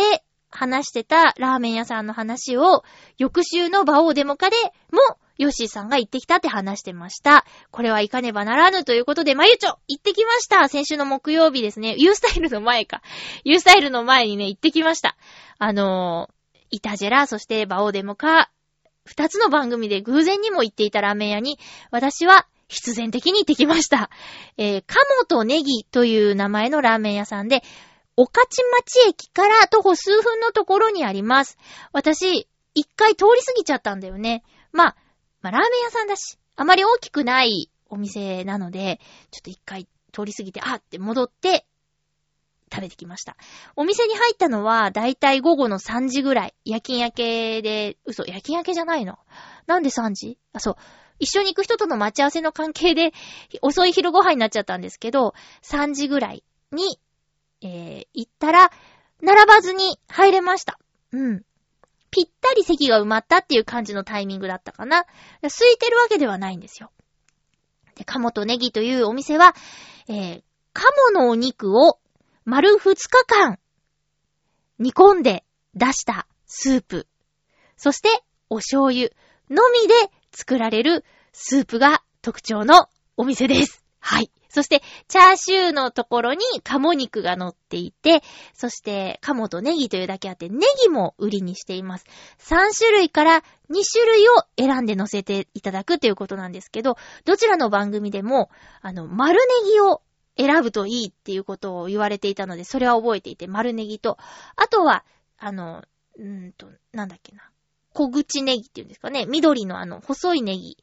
[0.51, 2.85] 話してたラーメン屋さんの話を、
[3.19, 4.57] 翌週の馬王デモカで
[4.91, 5.01] も、
[5.37, 7.45] ヨッシーさんが行ってきたって話してました。
[7.71, 11.95] これは行かねばならぬということで、まゆちょ行ってきました先週の木曜日ですね。
[11.97, 13.03] ユースタイルの前か。
[13.45, 15.17] ユースタイルの前にね、行ってきました。
[15.59, 18.51] あのー、イタジェラ、そして馬王デモカ、
[19.05, 21.59] 二つの番組で偶然にも行っていたラーメン屋に、
[21.91, 24.11] 私は必然的に行ってきました。
[24.57, 27.63] えー、カモとネギという名前のラーメン屋さんで、
[28.19, 31.57] 御徒町駅から徒歩数分のところにあります。
[31.93, 34.43] 私、一回通り過ぎちゃったんだよね。
[34.73, 34.97] まあ、
[35.41, 38.99] まあ、ラーメン屋さんだし、あまり大きくないお店なので、
[39.31, 41.65] ちょっと一回通り過ぎて、あって戻って、
[42.75, 43.37] 食べてきました。
[43.77, 46.55] お店に入ったのは、だいたい午後の3時ぐらい。
[46.65, 49.17] 夜勤明けで、嘘、夜勤明けじゃないの。
[49.69, 50.39] なんで3時？
[50.53, 50.77] あ、そう。
[51.21, 53.13] 一緒に行く人との待ち合わせの関係で、
[53.63, 56.43] 遅い昼ご飯になっちゃったんですけど、3時ぐらい
[56.73, 56.99] に
[57.63, 58.71] えー、行ったら、
[59.21, 60.79] 並ばずに入れました。
[61.13, 61.45] うん。
[62.11, 65.05] ぴったり席が埋まったっていう感じのタイミングだったかな。
[65.43, 66.91] 空いてるわけではないんですよ。
[67.97, 69.55] で、鴨とネギというお店は、
[70.09, 70.43] えー、
[70.73, 71.99] 鴨のお肉を
[72.45, 73.59] 丸2日間
[74.79, 75.45] 煮込んで
[75.75, 77.07] 出したスープ。
[77.77, 78.09] そして、
[78.49, 79.11] お醤油
[79.51, 79.95] のみで
[80.33, 83.85] 作られるスープが特徴のお店です。
[84.01, 84.31] はい。
[84.49, 88.23] そして、チャーシューのところに鴨肉が乗っていて、
[88.55, 92.07] そして、鴨とネギというだけあって、ネギも売りにしています。
[92.39, 100.03] 3種類から2種類を選んで乗せていただくということなんですけど、どちらの番組でも、あの、丸ネギを
[100.39, 104.17] 選ぶといいっていうことを言われていたので、それは覚えていて、丸ネギと、
[104.57, 105.05] あとは、
[105.37, 105.83] あの、
[106.19, 107.51] んーと、なんだっけな。
[107.93, 109.27] 小口ネギっていうんですかね。
[109.27, 110.79] 緑のあの、細いネギ。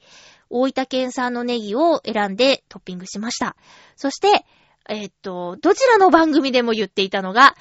[0.50, 3.56] 大分県産のネギを選んでトッピングしました。
[3.96, 4.46] そして、
[4.88, 7.56] え、っと、どちらの番組でも言っていたのが、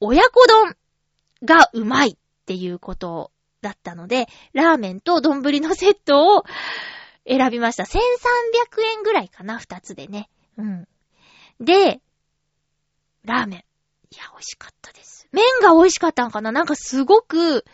[0.00, 0.76] 親子丼
[1.42, 2.16] がうまいっ
[2.46, 3.30] ていうこと
[3.62, 6.44] だったので、ラーメンと丼のセットを
[7.26, 7.84] 選びました。
[7.84, 7.98] 1300
[8.96, 10.28] 円ぐらいかな、二つでね。
[10.56, 10.88] うん。
[11.60, 12.00] で、
[13.24, 13.58] ラーメン。
[14.10, 15.28] いや、美味しかったです。
[15.32, 17.64] 麺が美味しかったのかななんかすごく、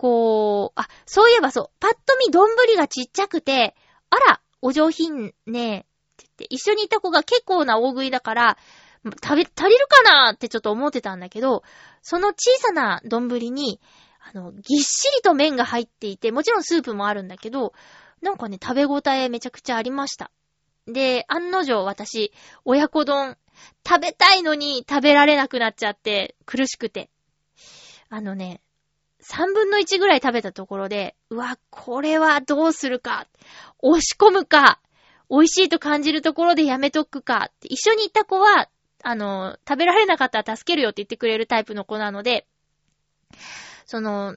[0.00, 3.76] こう、あ、そういえばそう、パッと見丼がちっちゃくて、
[4.08, 5.82] あら、お上品ね、っ
[6.16, 8.58] て言って、一緒にいた子が結構な大食いだから、
[9.04, 11.64] 食べ、足りるかなってちょっと思ってたんだけど、
[12.00, 13.78] その小さな丼に、
[14.20, 17.74] あの、ぎっしりと麺が入っていて、もちろんスープもあるんだけど、
[18.22, 20.30] なんかね、食べ応えめちゃくちゃありました。
[20.86, 22.32] で、案の定私、
[22.64, 23.36] 親子丼、
[23.86, 27.10] 食べたいのに食べられなくなっちゃって、苦しくて。
[28.08, 28.62] あのね、
[29.22, 33.26] 3分の1ぐらい食べたところで、うわ、これはどうするか。
[33.78, 34.80] 押し込むか。
[35.30, 37.50] 美味しいと感じるところでやめとくか。
[37.62, 38.68] 一緒に行った子は、
[39.02, 42.46] あの、食べられなかったら助けるよって言ってくれるタイプの子なので、
[43.86, 44.36] その、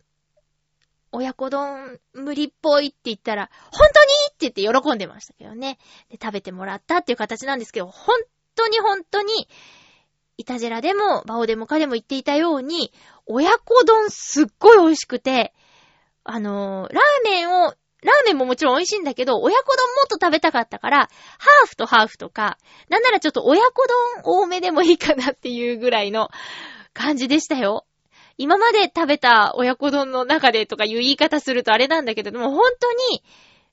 [1.11, 5.77] 親子丼無理っぽいって言ったら、本当にって言って喜んでましたけどね。
[6.09, 8.17] で、食べてもらったっていう形なんですけど、本
[8.55, 9.47] 当に本当に、
[10.37, 12.91] イタジェラでも、バオでもかでも言っていたように、
[13.25, 15.53] 親子丼すっごい美味しくて、
[16.23, 22.57] あのー、ラーメンを、ラーメンももちろん美味しいんだけど、親子丼もっと食べたかったから、ハーフとハーフとか、
[22.89, 26.29] なんならちょっと親子丼多めでもいいかなっていうぐらいの
[26.93, 27.85] 感じでしたよ。
[28.37, 33.23] 今まで食べた親子丼の中でとかいう言い方するとあれなんだけど、でも本当に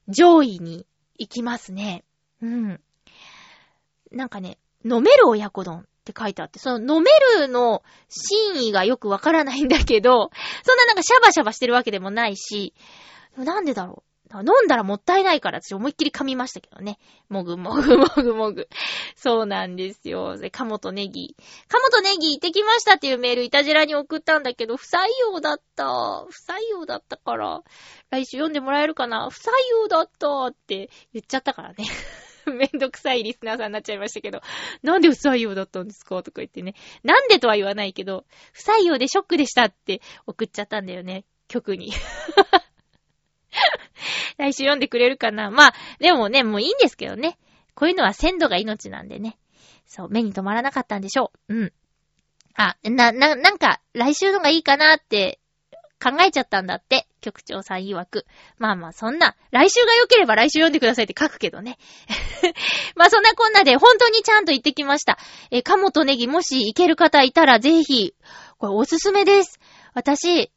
[0.08, 0.86] 上位に
[1.18, 2.04] 行きますね。
[2.42, 2.80] うん。
[4.12, 10.30] なんかね、飲める親子丼って書いてあって、その飲めるの真意がよくわからないんだけど、
[10.64, 12.74] そんななんかシャバシャバしてるわけでもないし、
[13.36, 14.11] なんでだろう。
[14.32, 17.00] 飲んだらもったいないから私思いっきり噛みましたけどね。
[17.28, 18.68] もぐもぐ もぐもぐ。
[19.16, 20.36] そうなんですよ。
[20.36, 21.34] で、カモとネギ。
[21.66, 25.84] カモとネギ行ってきましたっていうメールいたじらに送ったんだけど、不採用だった。
[25.84, 27.62] 不採用だったから、
[28.11, 29.50] 来週読んでもらえるかな不採
[29.82, 31.84] 用だったって言っちゃったからね。
[32.53, 34.41] めんどくさいリスナーさんになっちゃいましたけど、
[34.82, 36.22] なんで不採用だったんですか？
[36.22, 36.74] とか言ってね。
[37.03, 41.24] なんでとは言わないけど、不採用でショックでしたって送っちゃったんだよね。
[41.49, 41.93] 曲に。
[44.38, 45.51] 来週読んでくれるかな？
[45.51, 47.38] まあ、でもね、もういいんですけどね。
[47.74, 49.38] こういうのは鮮度が命なんでね。
[49.86, 51.55] そう、目に留まらなかったんでしょう。
[51.55, 51.72] うん。
[52.55, 55.41] あ、な、な、なんか、来週のがいいかなって
[56.03, 57.07] 考えちゃったんだって。
[57.20, 58.26] 局長さん曰く。
[58.59, 61.78] まあまあ、そんな、来週が良ければ来週読んでくださいって書くけどね。
[62.96, 65.18] まあそんなこんなで、本当にちゃんと行ってきました。
[65.51, 68.14] え、カモとネギ、もし行ける方いたら、ぜひ、
[68.59, 69.61] これおすすめです。
[69.92, 70.51] 私、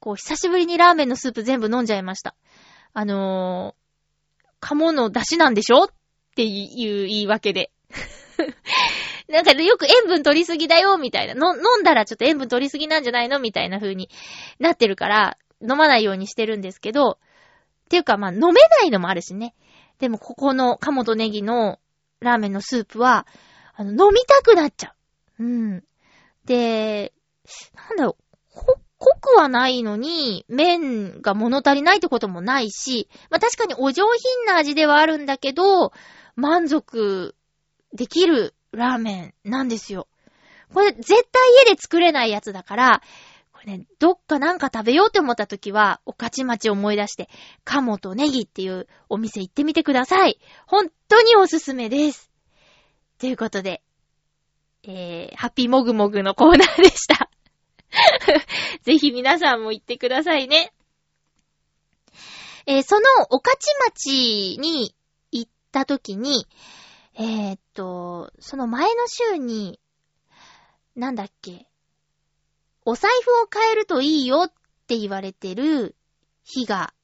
[0.00, 2.34] こう、久しぶりにラーメンのスープ全部飲んじゃいました。
[2.94, 5.88] あのー、鴨の出汁なんでしょっ
[6.34, 7.70] ていう言い訳で。
[9.28, 11.34] なんかよく塩分取りすぎだよ、みたいな。
[11.34, 14.08] の、飲んだらちょっと塩分取りすぎなんじゃないのみたいな風に
[14.58, 17.16] なってるから、飲まないようにしてるんですけど、っ
[17.88, 19.54] ていうかまあ飲めないのもあるしね。
[19.98, 21.80] でもここの鴨とネギの
[22.20, 23.26] ラーメンのスープは、
[23.74, 24.94] あの、飲みたくなっちゃ
[25.38, 25.44] う。
[25.44, 25.84] うん。
[26.44, 27.12] で、
[27.74, 35.92] なんだろう、こ、濃くはないのに、麺が物足りないってこともないし、まあ確かにお上品な味ではあるんだけど、
[36.34, 37.34] 満足
[37.92, 40.08] できるラーメンなんですよ。
[40.72, 41.18] これ絶対
[41.66, 43.02] 家で作れないやつだから、
[43.52, 47.28] これね、どっかなんか食べようって思った時は、おかち町思い出して、
[47.64, 50.38] 鴨とネギっていうお店行ってみてください。
[50.66, 52.30] 本当におすすめです。
[53.18, 53.82] ということで、
[54.84, 57.30] えー、ハッピーモグモグのコーナーでした。
[58.82, 60.72] ぜひ皆さんも行ってくださいね。
[62.66, 64.94] えー、その、おかち町に
[65.32, 66.46] 行った時に、
[67.20, 69.80] えー、っと、その前の週に、
[70.94, 71.66] なんだっけ、
[72.84, 74.52] お財布を変えるといいよっ
[74.86, 75.96] て言われてる
[76.44, 76.94] 日が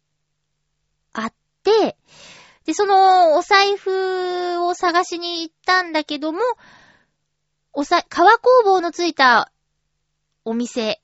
[1.12, 1.34] あっ
[1.64, 1.96] て、
[2.64, 6.38] で、そのお財布を探しに行ったんだけども、
[7.72, 9.50] おさ、革工房のついた
[10.44, 11.02] お店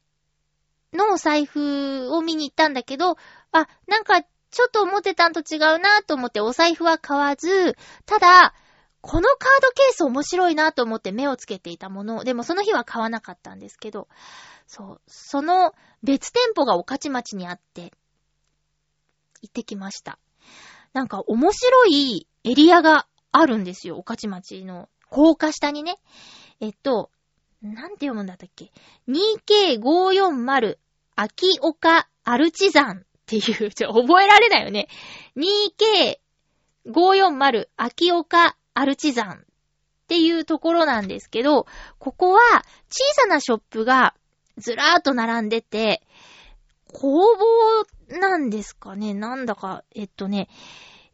[0.92, 3.16] のお財布を見に行ったんだけど、
[3.50, 8.54] あ、なんかちょっと思ってたんと違うなと思ってお財布は買わず、ただ、
[9.02, 14.08] このカードケース面白いなと思って目をつけていたもの、でもその日は買わなかったんですけど、
[14.66, 17.92] そう、その別店舗が御徒町にあって、
[19.42, 20.18] 行ってきました。
[20.92, 25.96] なんか面白いエリアがあるんですよ、御徒町の高架下にね。
[26.60, 27.10] えっと、
[27.62, 28.70] なんて読むんだったっけ
[29.08, 30.76] ?2K540
[31.16, 34.88] 秋岡アルチザンっていう、 ちょ、覚えられないよね。
[36.86, 39.36] 2K540 秋岡アルチザンっ
[40.08, 41.66] ていうところなんですけど、
[41.98, 42.40] ここは
[42.88, 44.14] 小さなショップが
[44.56, 46.02] ずらーっと並んでて、
[46.92, 49.12] 工房なんですかね。
[49.14, 50.48] なんだか、えっとね、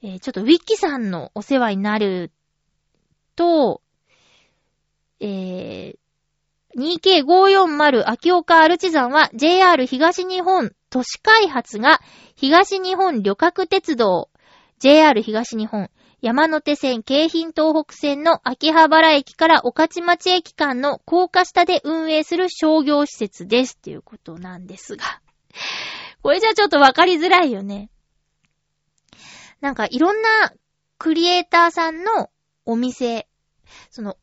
[0.02, 2.30] えー、ちょっとウィッキさんのお世話になる
[3.34, 3.82] と、
[5.20, 5.96] えー、
[6.76, 12.00] 2K540 秋岡アルチザンは JR 東日本都市開発が
[12.36, 14.30] 東日本旅客鉄道
[14.78, 15.90] JR 東日本
[16.26, 23.78] 山手線京浜東北線の秋葉原駅から御徒町駅間の高架下で運営する商業施設です。
[23.78, 25.04] ということなんですが。
[26.24, 27.90] これじゃちょっとわかりづらいよね。
[29.60, 30.52] なんかいろんな
[30.98, 32.32] クリエイターさんの
[32.64, 33.28] お店、
[33.90, 34.18] その、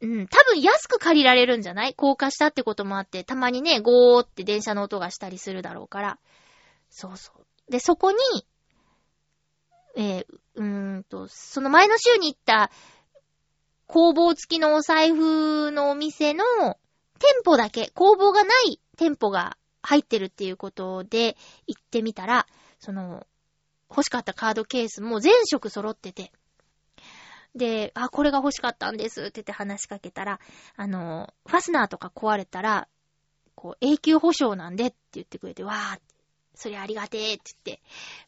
[0.00, 1.92] うん、多分安く借りられるんじゃない？
[1.92, 6.18] 高架下ってこともあって、たまにね、ゴーって電車の音がしたりするだろうから。
[6.88, 7.70] そうそう。
[7.70, 8.18] で、そこに、
[9.98, 12.70] えー、うーんと、その前の週に行った
[13.88, 16.44] 工房付きのお財布のお店の
[17.18, 21.36] 店舗だけ、工房がない店舗が入ってるっていうことで
[21.66, 22.46] 行ってみたら、
[22.78, 23.26] その、
[23.90, 26.30] 欲しかったカードケースも全色揃ってて、
[27.56, 30.38] で、あ、これが欲しかったんですって言って話しかけたら、
[30.76, 32.86] あの、ファスナーとか壊れたら、
[33.56, 36.07] こう、永久保証なんでって言ってくれて、わーって
[36.58, 37.82] それありがてーって言って、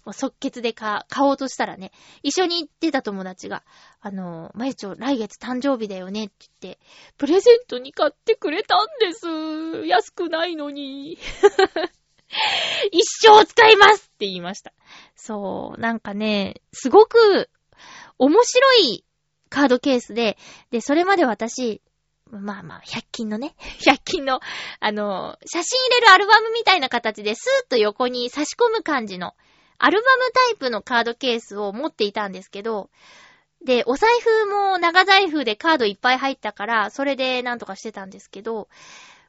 [0.04, 1.90] もう即決で買、買おうとしたらね、
[2.22, 3.64] 一緒に行ってた友達が、
[4.00, 6.80] あの、まゆちょ、来月誕生日だよねって言って、
[7.18, 9.86] プレゼントに買ってくれたんです。
[9.86, 11.18] 安くないのに。
[12.92, 14.72] 一生使いますって言いました。
[15.16, 17.50] そう、なんかね、すごく
[18.16, 19.04] 面白い
[19.48, 20.38] カードケースで、
[20.70, 21.82] で、それまで私、
[22.30, 23.54] まあまあ、100均のね、
[23.84, 24.40] 100均の、
[24.78, 29.34] あの、写真入れるアルバムみたいな形でスーッと横に差し込む感じの、
[29.78, 32.90] アルバムタイプのカードケースを持っていたんですけど、
[33.64, 38.68] で、お財布も長財布でカードいっぱい入ったから、それでなんとかしてたんですけど、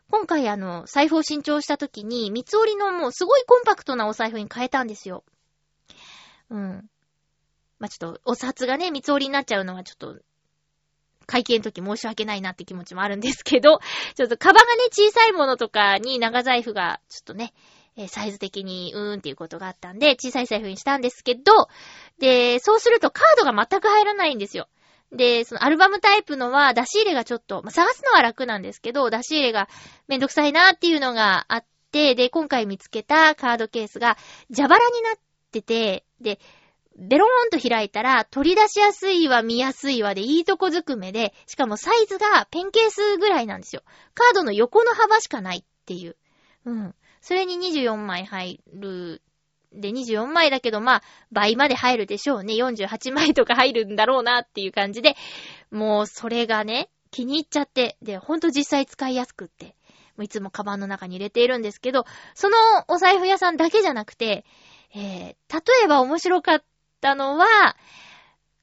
[0.09, 5.23] 今回あの、財布を新調した時に、三つ折りのもうすごいコンパクトなお財布に変えたんですよ。
[6.49, 6.89] うん。
[7.79, 10.19] まあ、ちょっと、お札がね、三つ折りになっちゃうのはちょっと
[11.31, 13.79] 会計の時申し訳ないなって気持ちもあるんですけど、
[14.15, 17.53] ちょっとカバンがね、小さいものとかに長財布が、ちょっとね、
[17.95, 21.69] え、サイズ的に、うーんっていうことがあったんで、小さい財布にしたんですけど、
[22.19, 24.67] で、そうするとカードが全く入らないんですよ。
[25.13, 29.69] で、そのアルバムタイプのは出し入れがちょっと、まあ、探すのは楽なんですけど、出し入れが
[30.07, 34.17] めんどくさいなっていうのがあって、で、今回見つけたカードケースが
[34.53, 35.15] 蛇腹になっ
[35.51, 36.39] てて、で、
[37.01, 43.81] ベローンと開いたら、取り出しやすいわ、見やすいわで、いいとこずくめで、しかもサイズがペンケースぐらいなんですよ。
[44.13, 46.15] カードの横の幅しかないっていう。
[46.65, 46.95] うん。
[47.21, 49.21] それに24枚入る
[49.73, 52.53] で24枚だけど、まあ、倍まで入るでしょうね。
[52.53, 55.15] 48枚とか入るんだろうなっていう感じで、
[55.71, 59.75] もうそれがね、気に入っちゃって、で、ほんと実際使いやすくって、
[60.21, 62.57] いつもカバンの中に入れているんですけど、その
[62.89, 64.45] お財布屋さんだけじゃなくて、
[64.93, 66.63] えー、例えば面白かっ
[67.01, 67.75] たのは、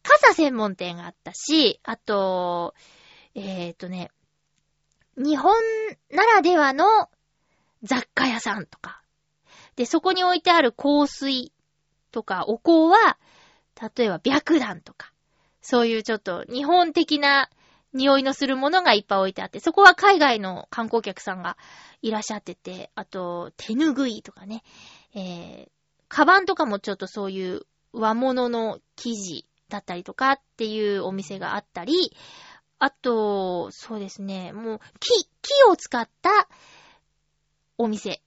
[0.03, 2.75] 傘専門店があったし、あと、
[3.35, 4.11] えーとね、
[5.17, 5.55] 日本
[6.11, 7.11] ならではの
[7.83, 9.03] 雑貨屋さんとか。
[9.77, 11.53] で、そこに置いてある香水
[12.11, 13.19] とかお香は、
[13.97, 15.13] 例えば白檀とか、
[15.61, 17.51] そういうちょっと日本的な
[17.93, 21.57] 匂いのするものがいっぱい置いてあって、そこは海外の観光客さんが
[22.03, 24.63] いらっしゃってて、あと、手ぬぐいとかね、
[25.15, 25.69] えー、
[26.09, 32.17] カバンとかもちょっとそういう和物の生地だったりとかっていうお店があったり、
[32.79, 36.31] あと、そうですね、もう、木、木を使った
[37.77, 38.23] お店。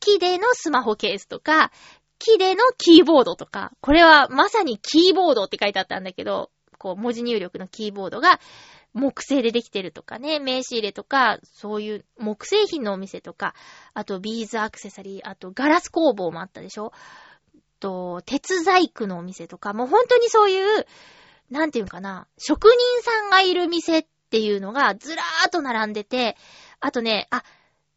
[0.00, 1.70] 木でのスマホケースとか、
[2.18, 8.40] 木でのキーボードとか、これはまさにキーボードって書いてあったんだけど、こう、文字入力のキーボードが
[8.94, 13.54] 木製でできてるとかね、名刺入れとか、そういう木製品のお店とか、
[13.92, 16.92] あとビーズアクセサリー、あとガラス工房もあったでしょ？
[17.84, 20.86] と、鉄細工のお店とか、もう本当にそういう、
[21.50, 26.38] なんていうかな、職人さんがいる店っていうのがずらーっと並んでて、
[26.80, 27.44] あとね、あ、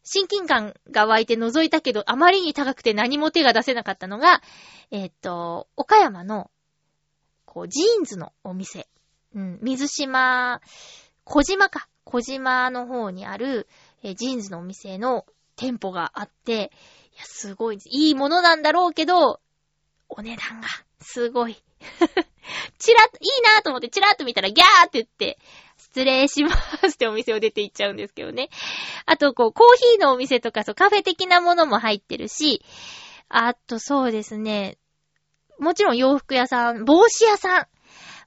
[0.04, 4.42] 親近感が湧いて覗いたけど、あまりに高くて何も手が出せなかったのが、
[4.90, 6.50] えっと、岡山の、
[7.46, 8.88] こう、ジーンズのお店。
[9.34, 10.60] うん、水島、
[11.24, 11.88] 児島か。
[12.04, 13.66] 児島の方にある、
[14.02, 15.24] えージーンズのお店の
[15.56, 17.78] 店舗があって、いや、すごい。
[17.86, 19.40] いいものなんだろうけど、
[20.08, 20.68] お値段が、
[21.00, 21.56] すごい。
[22.78, 25.38] チラッ、いいなと思ってチラッと見たらギャーって言って、
[25.76, 28.48] 失礼しますってお店を出て行っちゃうんですけどね。
[29.06, 32.64] あと、こう、コーヒーのお店とか、そう、カフェ的なものも入ってるし、
[33.28, 34.78] あと、そうですね。
[35.58, 37.66] もちろん洋服屋さん、帽子屋さん。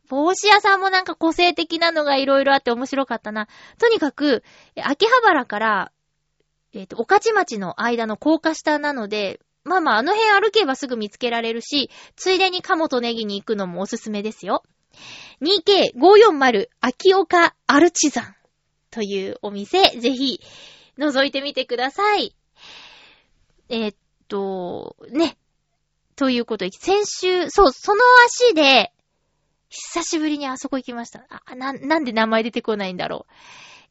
[0.10, 3.48] 帽子屋さんもなんか個性的なのがいろいろあって面白かったな。
[3.80, 4.44] とにかく、
[4.76, 5.92] 秋葉原から、
[6.74, 14.64] えっ、と、御徒町の間の高架下なので、まあまあ、あの辺歩けばすぐ見つけられるし、ついでに鴨とネギに行くのもおすすめですよ。
[15.41, 18.36] 2K540 秋岡アルチザン
[18.89, 20.41] というお店、ぜひ
[20.97, 22.36] 覗いてみてください。
[23.70, 23.95] えーっ
[24.28, 25.38] と、ね。
[26.16, 28.91] ということで、先週、そう、その足で、
[29.70, 31.26] 久しぶりにあそこ行きました。
[31.30, 33.26] あ、な、なんで名前出てこないんだろ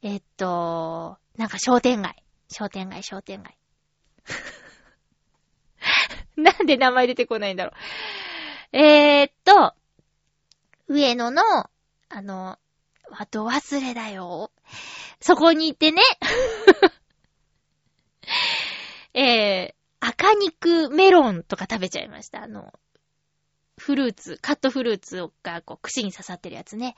[0.02, 0.06] う。
[0.06, 2.22] えーっと、なんか商店街。
[2.50, 3.56] 商店街、商店街。
[6.45, 7.72] なんで名前出てこないんだろ
[8.72, 8.76] う。
[8.76, 9.74] えー、っと、
[10.88, 11.43] 上野の、
[12.09, 12.59] あの、
[13.12, 14.51] あと忘れだよ。
[15.20, 16.03] そこに行ってね、
[19.14, 22.43] えー、赤肉メロンとか食べちゃいました。
[22.43, 22.72] あの、
[23.76, 26.95] フルーツ、カットフルーツがこう串に刺さってるやつね。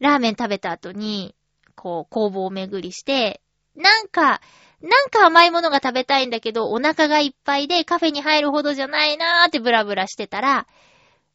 [0.00, 1.34] ラーメン食べた後に、
[1.74, 3.40] こう、工房を巡りして、
[3.76, 4.40] なんか、
[4.82, 10.66] なんか甘いものが食べたいんだけど、お腹がいっぱいでカフェに入るほどじゃないなーってブラブラしてたら、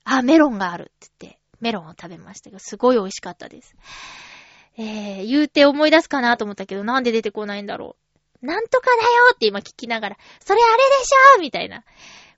[0.04, 3.76] あ、メロンがあるって言って、メロンを食べましたけど、すごい美味しかったです。
[4.78, 7.96] えー、言うて思い出すかなと思ったけど、なんで出てこないんだろ
[8.42, 8.46] う。
[8.46, 11.84] なんとかだよって今聞きながら、それあれでしょみたいな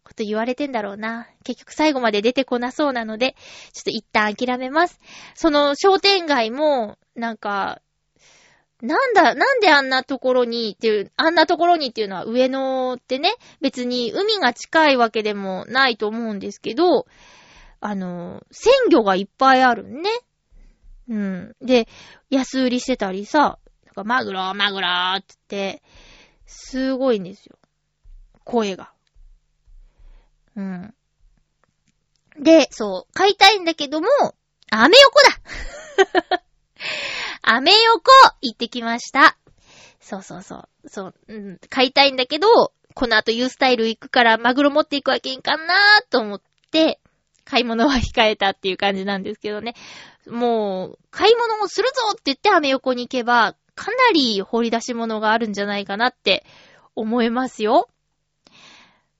[0.03, 1.27] こと言われてんだろうな。
[1.43, 3.35] 結局最後まで出てこなそうなので、
[3.71, 4.99] ちょっと一旦諦めます。
[5.35, 7.81] その商店街も、なんか、
[8.83, 17.07] なんだ、なんであんなところにっていう、あんなところにっていうのは上野ってね、別に海が近いわけでもないと思うんですけど、
[17.79, 20.09] あの、鮮魚がいっぱいあるね。
[21.07, 21.55] うん。
[21.61, 21.87] で、
[22.29, 25.83] 安売りしてたりさ、なんかマグロ、マグローって言って、
[26.45, 27.57] すごいんですよ。
[28.43, 28.91] 声が。
[30.57, 30.93] うん。
[32.37, 34.07] で、そう、買いたいんだけども、
[34.71, 35.21] アメ横
[36.29, 36.43] だ
[37.45, 39.37] アメ横行ってきました。
[39.99, 40.89] そうそうそう。
[40.89, 42.47] そう、うん、買いたいんだけど、
[42.93, 46.41] この後ユースタイル行くからマグロ持っていくわけいかんなーと思っ
[46.71, 47.01] て、
[47.43, 49.75] 買い物は控えたっていう感じなんですけどね。
[50.25, 56.45] もう、買い物をするぞって言ってアメ横に行けば、かなり掘り出し物があるんじゃないかなって
[56.95, 57.89] 思いますよ。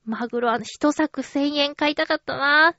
[0.06, 2.76] マグロあの、一作1000円買いたかったな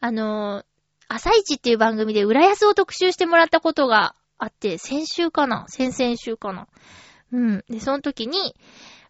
[0.00, 0.64] あの、
[1.08, 5.66] 朝一っていう番組で浦安を特集してもらったことがあって、先週かな？
[5.68, 6.66] 先々週かな？
[7.30, 7.64] うん。
[7.68, 8.56] で、その時に、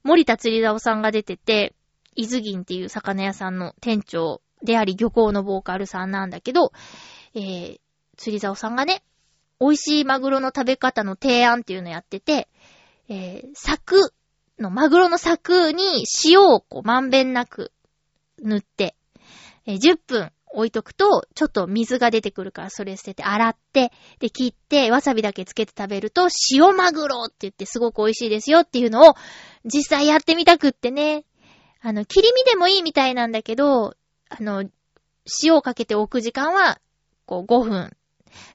[0.03, 1.75] 森田釣り竿さんが出てて、
[2.17, 6.73] 伊豆銀っていう魚屋さんの店長であり漁港のボーカルさんなんだけど、
[7.35, 7.81] えー、
[8.17, 9.05] 釣り竿さんがね、
[9.61, 12.49] 美味しいマグロの食べ方の提案っていうのやってて、
[13.09, 14.13] えー、柵
[14.59, 17.73] の、マグロの柵に塩をこうまんべんなく
[18.43, 18.97] 塗って、
[19.67, 29.15] えー10分置いとくと、ちょっと水が出てくるから、それ捨てて、洗って、で、切って、わさびだけつけて食べると、塩マグロって言ってすごく美味しいですよっていうのを、
[29.65, 31.25] 実際やってみたくってね。
[31.83, 33.95] あの、切り身でもいいみたいなんだけど、
[34.29, 34.65] あの、
[35.45, 36.81] 塩をかけておく時間は、
[37.27, 37.97] こう、5分。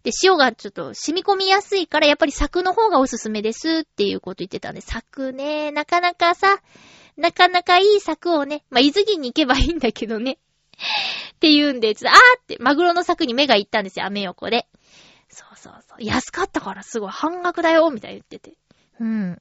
[0.03, 6.59] で、塩がちょっと染み込みやすいから、やっぱり柵の方がおすすめですっていうこと言ってたんで、柵ね、なかなかさ、
[7.17, 10.37] なかなかいい柵をね、まあ、伊豆銀に行けばいいんだけどね。
[11.35, 14.67] って言うんで、あーって、マグロの柵に目が行ったんですよ、アメ横で。
[15.29, 16.03] そうそうそう。
[16.03, 18.57] 安かったからすごい半額だよ、みたいに言ってて。
[18.99, 19.33] うん。
[19.33, 19.37] っ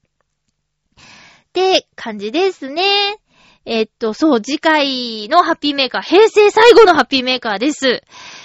[1.52, 3.16] て感じですね。
[3.64, 8.02] えっと、そう、次回のハッピーメーカー、平成最後のハッピーメーカーです。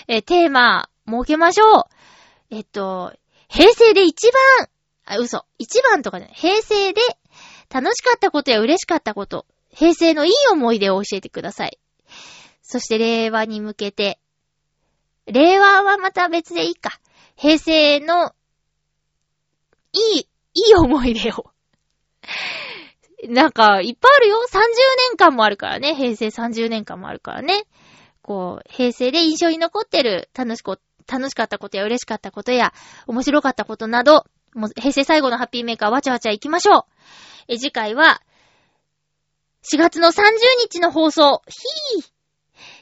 [0.08, 1.84] えテーマ、設けましょう。
[2.52, 3.14] えっと、
[3.50, 4.70] 平成で一番、
[5.06, 6.36] あ、嘘、一番とかじゃない。
[6.36, 7.02] 平成で
[7.70, 11.80] 楽しかったことや嬉しかったこと、平成のいい思い出を教えてください。
[12.70, 14.20] そして令和に向けて、
[15.26, 17.00] 令和はまた別でいいか。
[17.36, 18.36] 平成の、
[19.92, 20.26] いい、い
[20.70, 21.52] い思い出を。
[23.28, 24.38] なんか、いっぱいあるよ。
[24.48, 24.60] 30
[25.10, 25.96] 年間もあるからね。
[25.96, 27.64] 平成30年間もあるからね。
[28.22, 32.72] こう、平成で印象に残ってる楽しこ、楽しかったことや嬉しかったことや、
[33.08, 36.84] 面白かったことなど、もう平成最後のハッピーメーカーわちゃわちゃ行きましょう。
[37.48, 38.22] え、次回は、
[39.64, 40.22] 4月の30
[40.62, 41.42] 日の放送。
[41.48, 42.19] ひー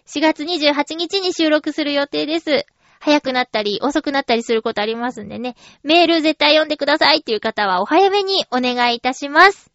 [0.08, 2.66] !4 月28日に収録する予定です。
[3.00, 5.56] 早くなったり、遅くなったりすることありますんでね。
[5.84, 9.72] メール絶対読んでくださいっていう方はお早めにお願いいたします。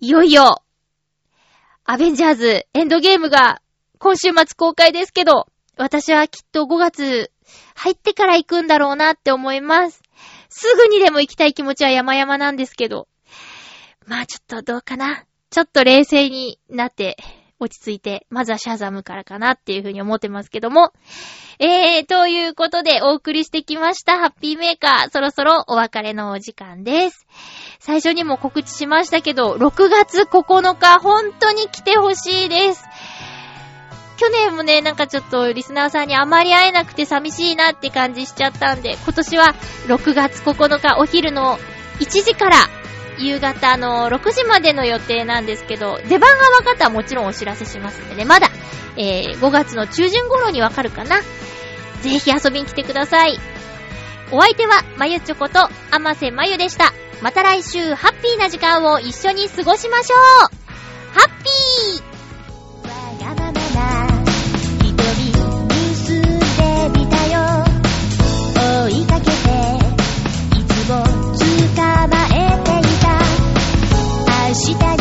[0.00, 0.62] いよいよ、
[1.84, 3.62] アベンジャーズエンドゲームが
[3.98, 7.30] 今週末公開ですけど、私はきっと5月
[7.74, 10.02] 入ってから行くんだろうなって思います。
[10.50, 13.08] すぐにでも行きたい気持ちは山々なんですけど。
[14.06, 15.24] まあちょっとどうかな。
[15.50, 17.16] ちょっと冷静になって
[17.60, 20.92] 落ち着いて、まずはシャザムからかなっていうふうに思ってますけども。
[21.60, 25.10] えー、ということでお送りしてきましたハッピーメーカー。
[25.10, 27.26] そろそろお別れのお時間です。
[27.80, 32.84] 最初にも告知しましたけど、6月9日、本当に来てほしいです。
[34.18, 39.54] 去年もね、なんかちょっとリスナーさんにあまり会えなくて寂しいなって感じしちゃったんで、今年は
[39.86, 41.56] 6月9日お昼の
[42.00, 42.77] 1時から
[43.18, 48.48] 夕方の6時までの予定なんですけど、出番が分かったらもちろんお知らせしますんでね、まだ、
[48.96, 51.20] えー、5月の中旬頃にわかるかな。
[52.02, 53.38] ぜひ遊びに来てください。
[54.30, 56.92] お相手は、まゆちょこと、あませまゆでした。
[57.22, 60.18] また来週、ハッピーな時間を一緒に過ごしましょう
[61.12, 62.08] ハッピー
[68.88, 69.37] 追いかけ
[74.58, 74.97] 期待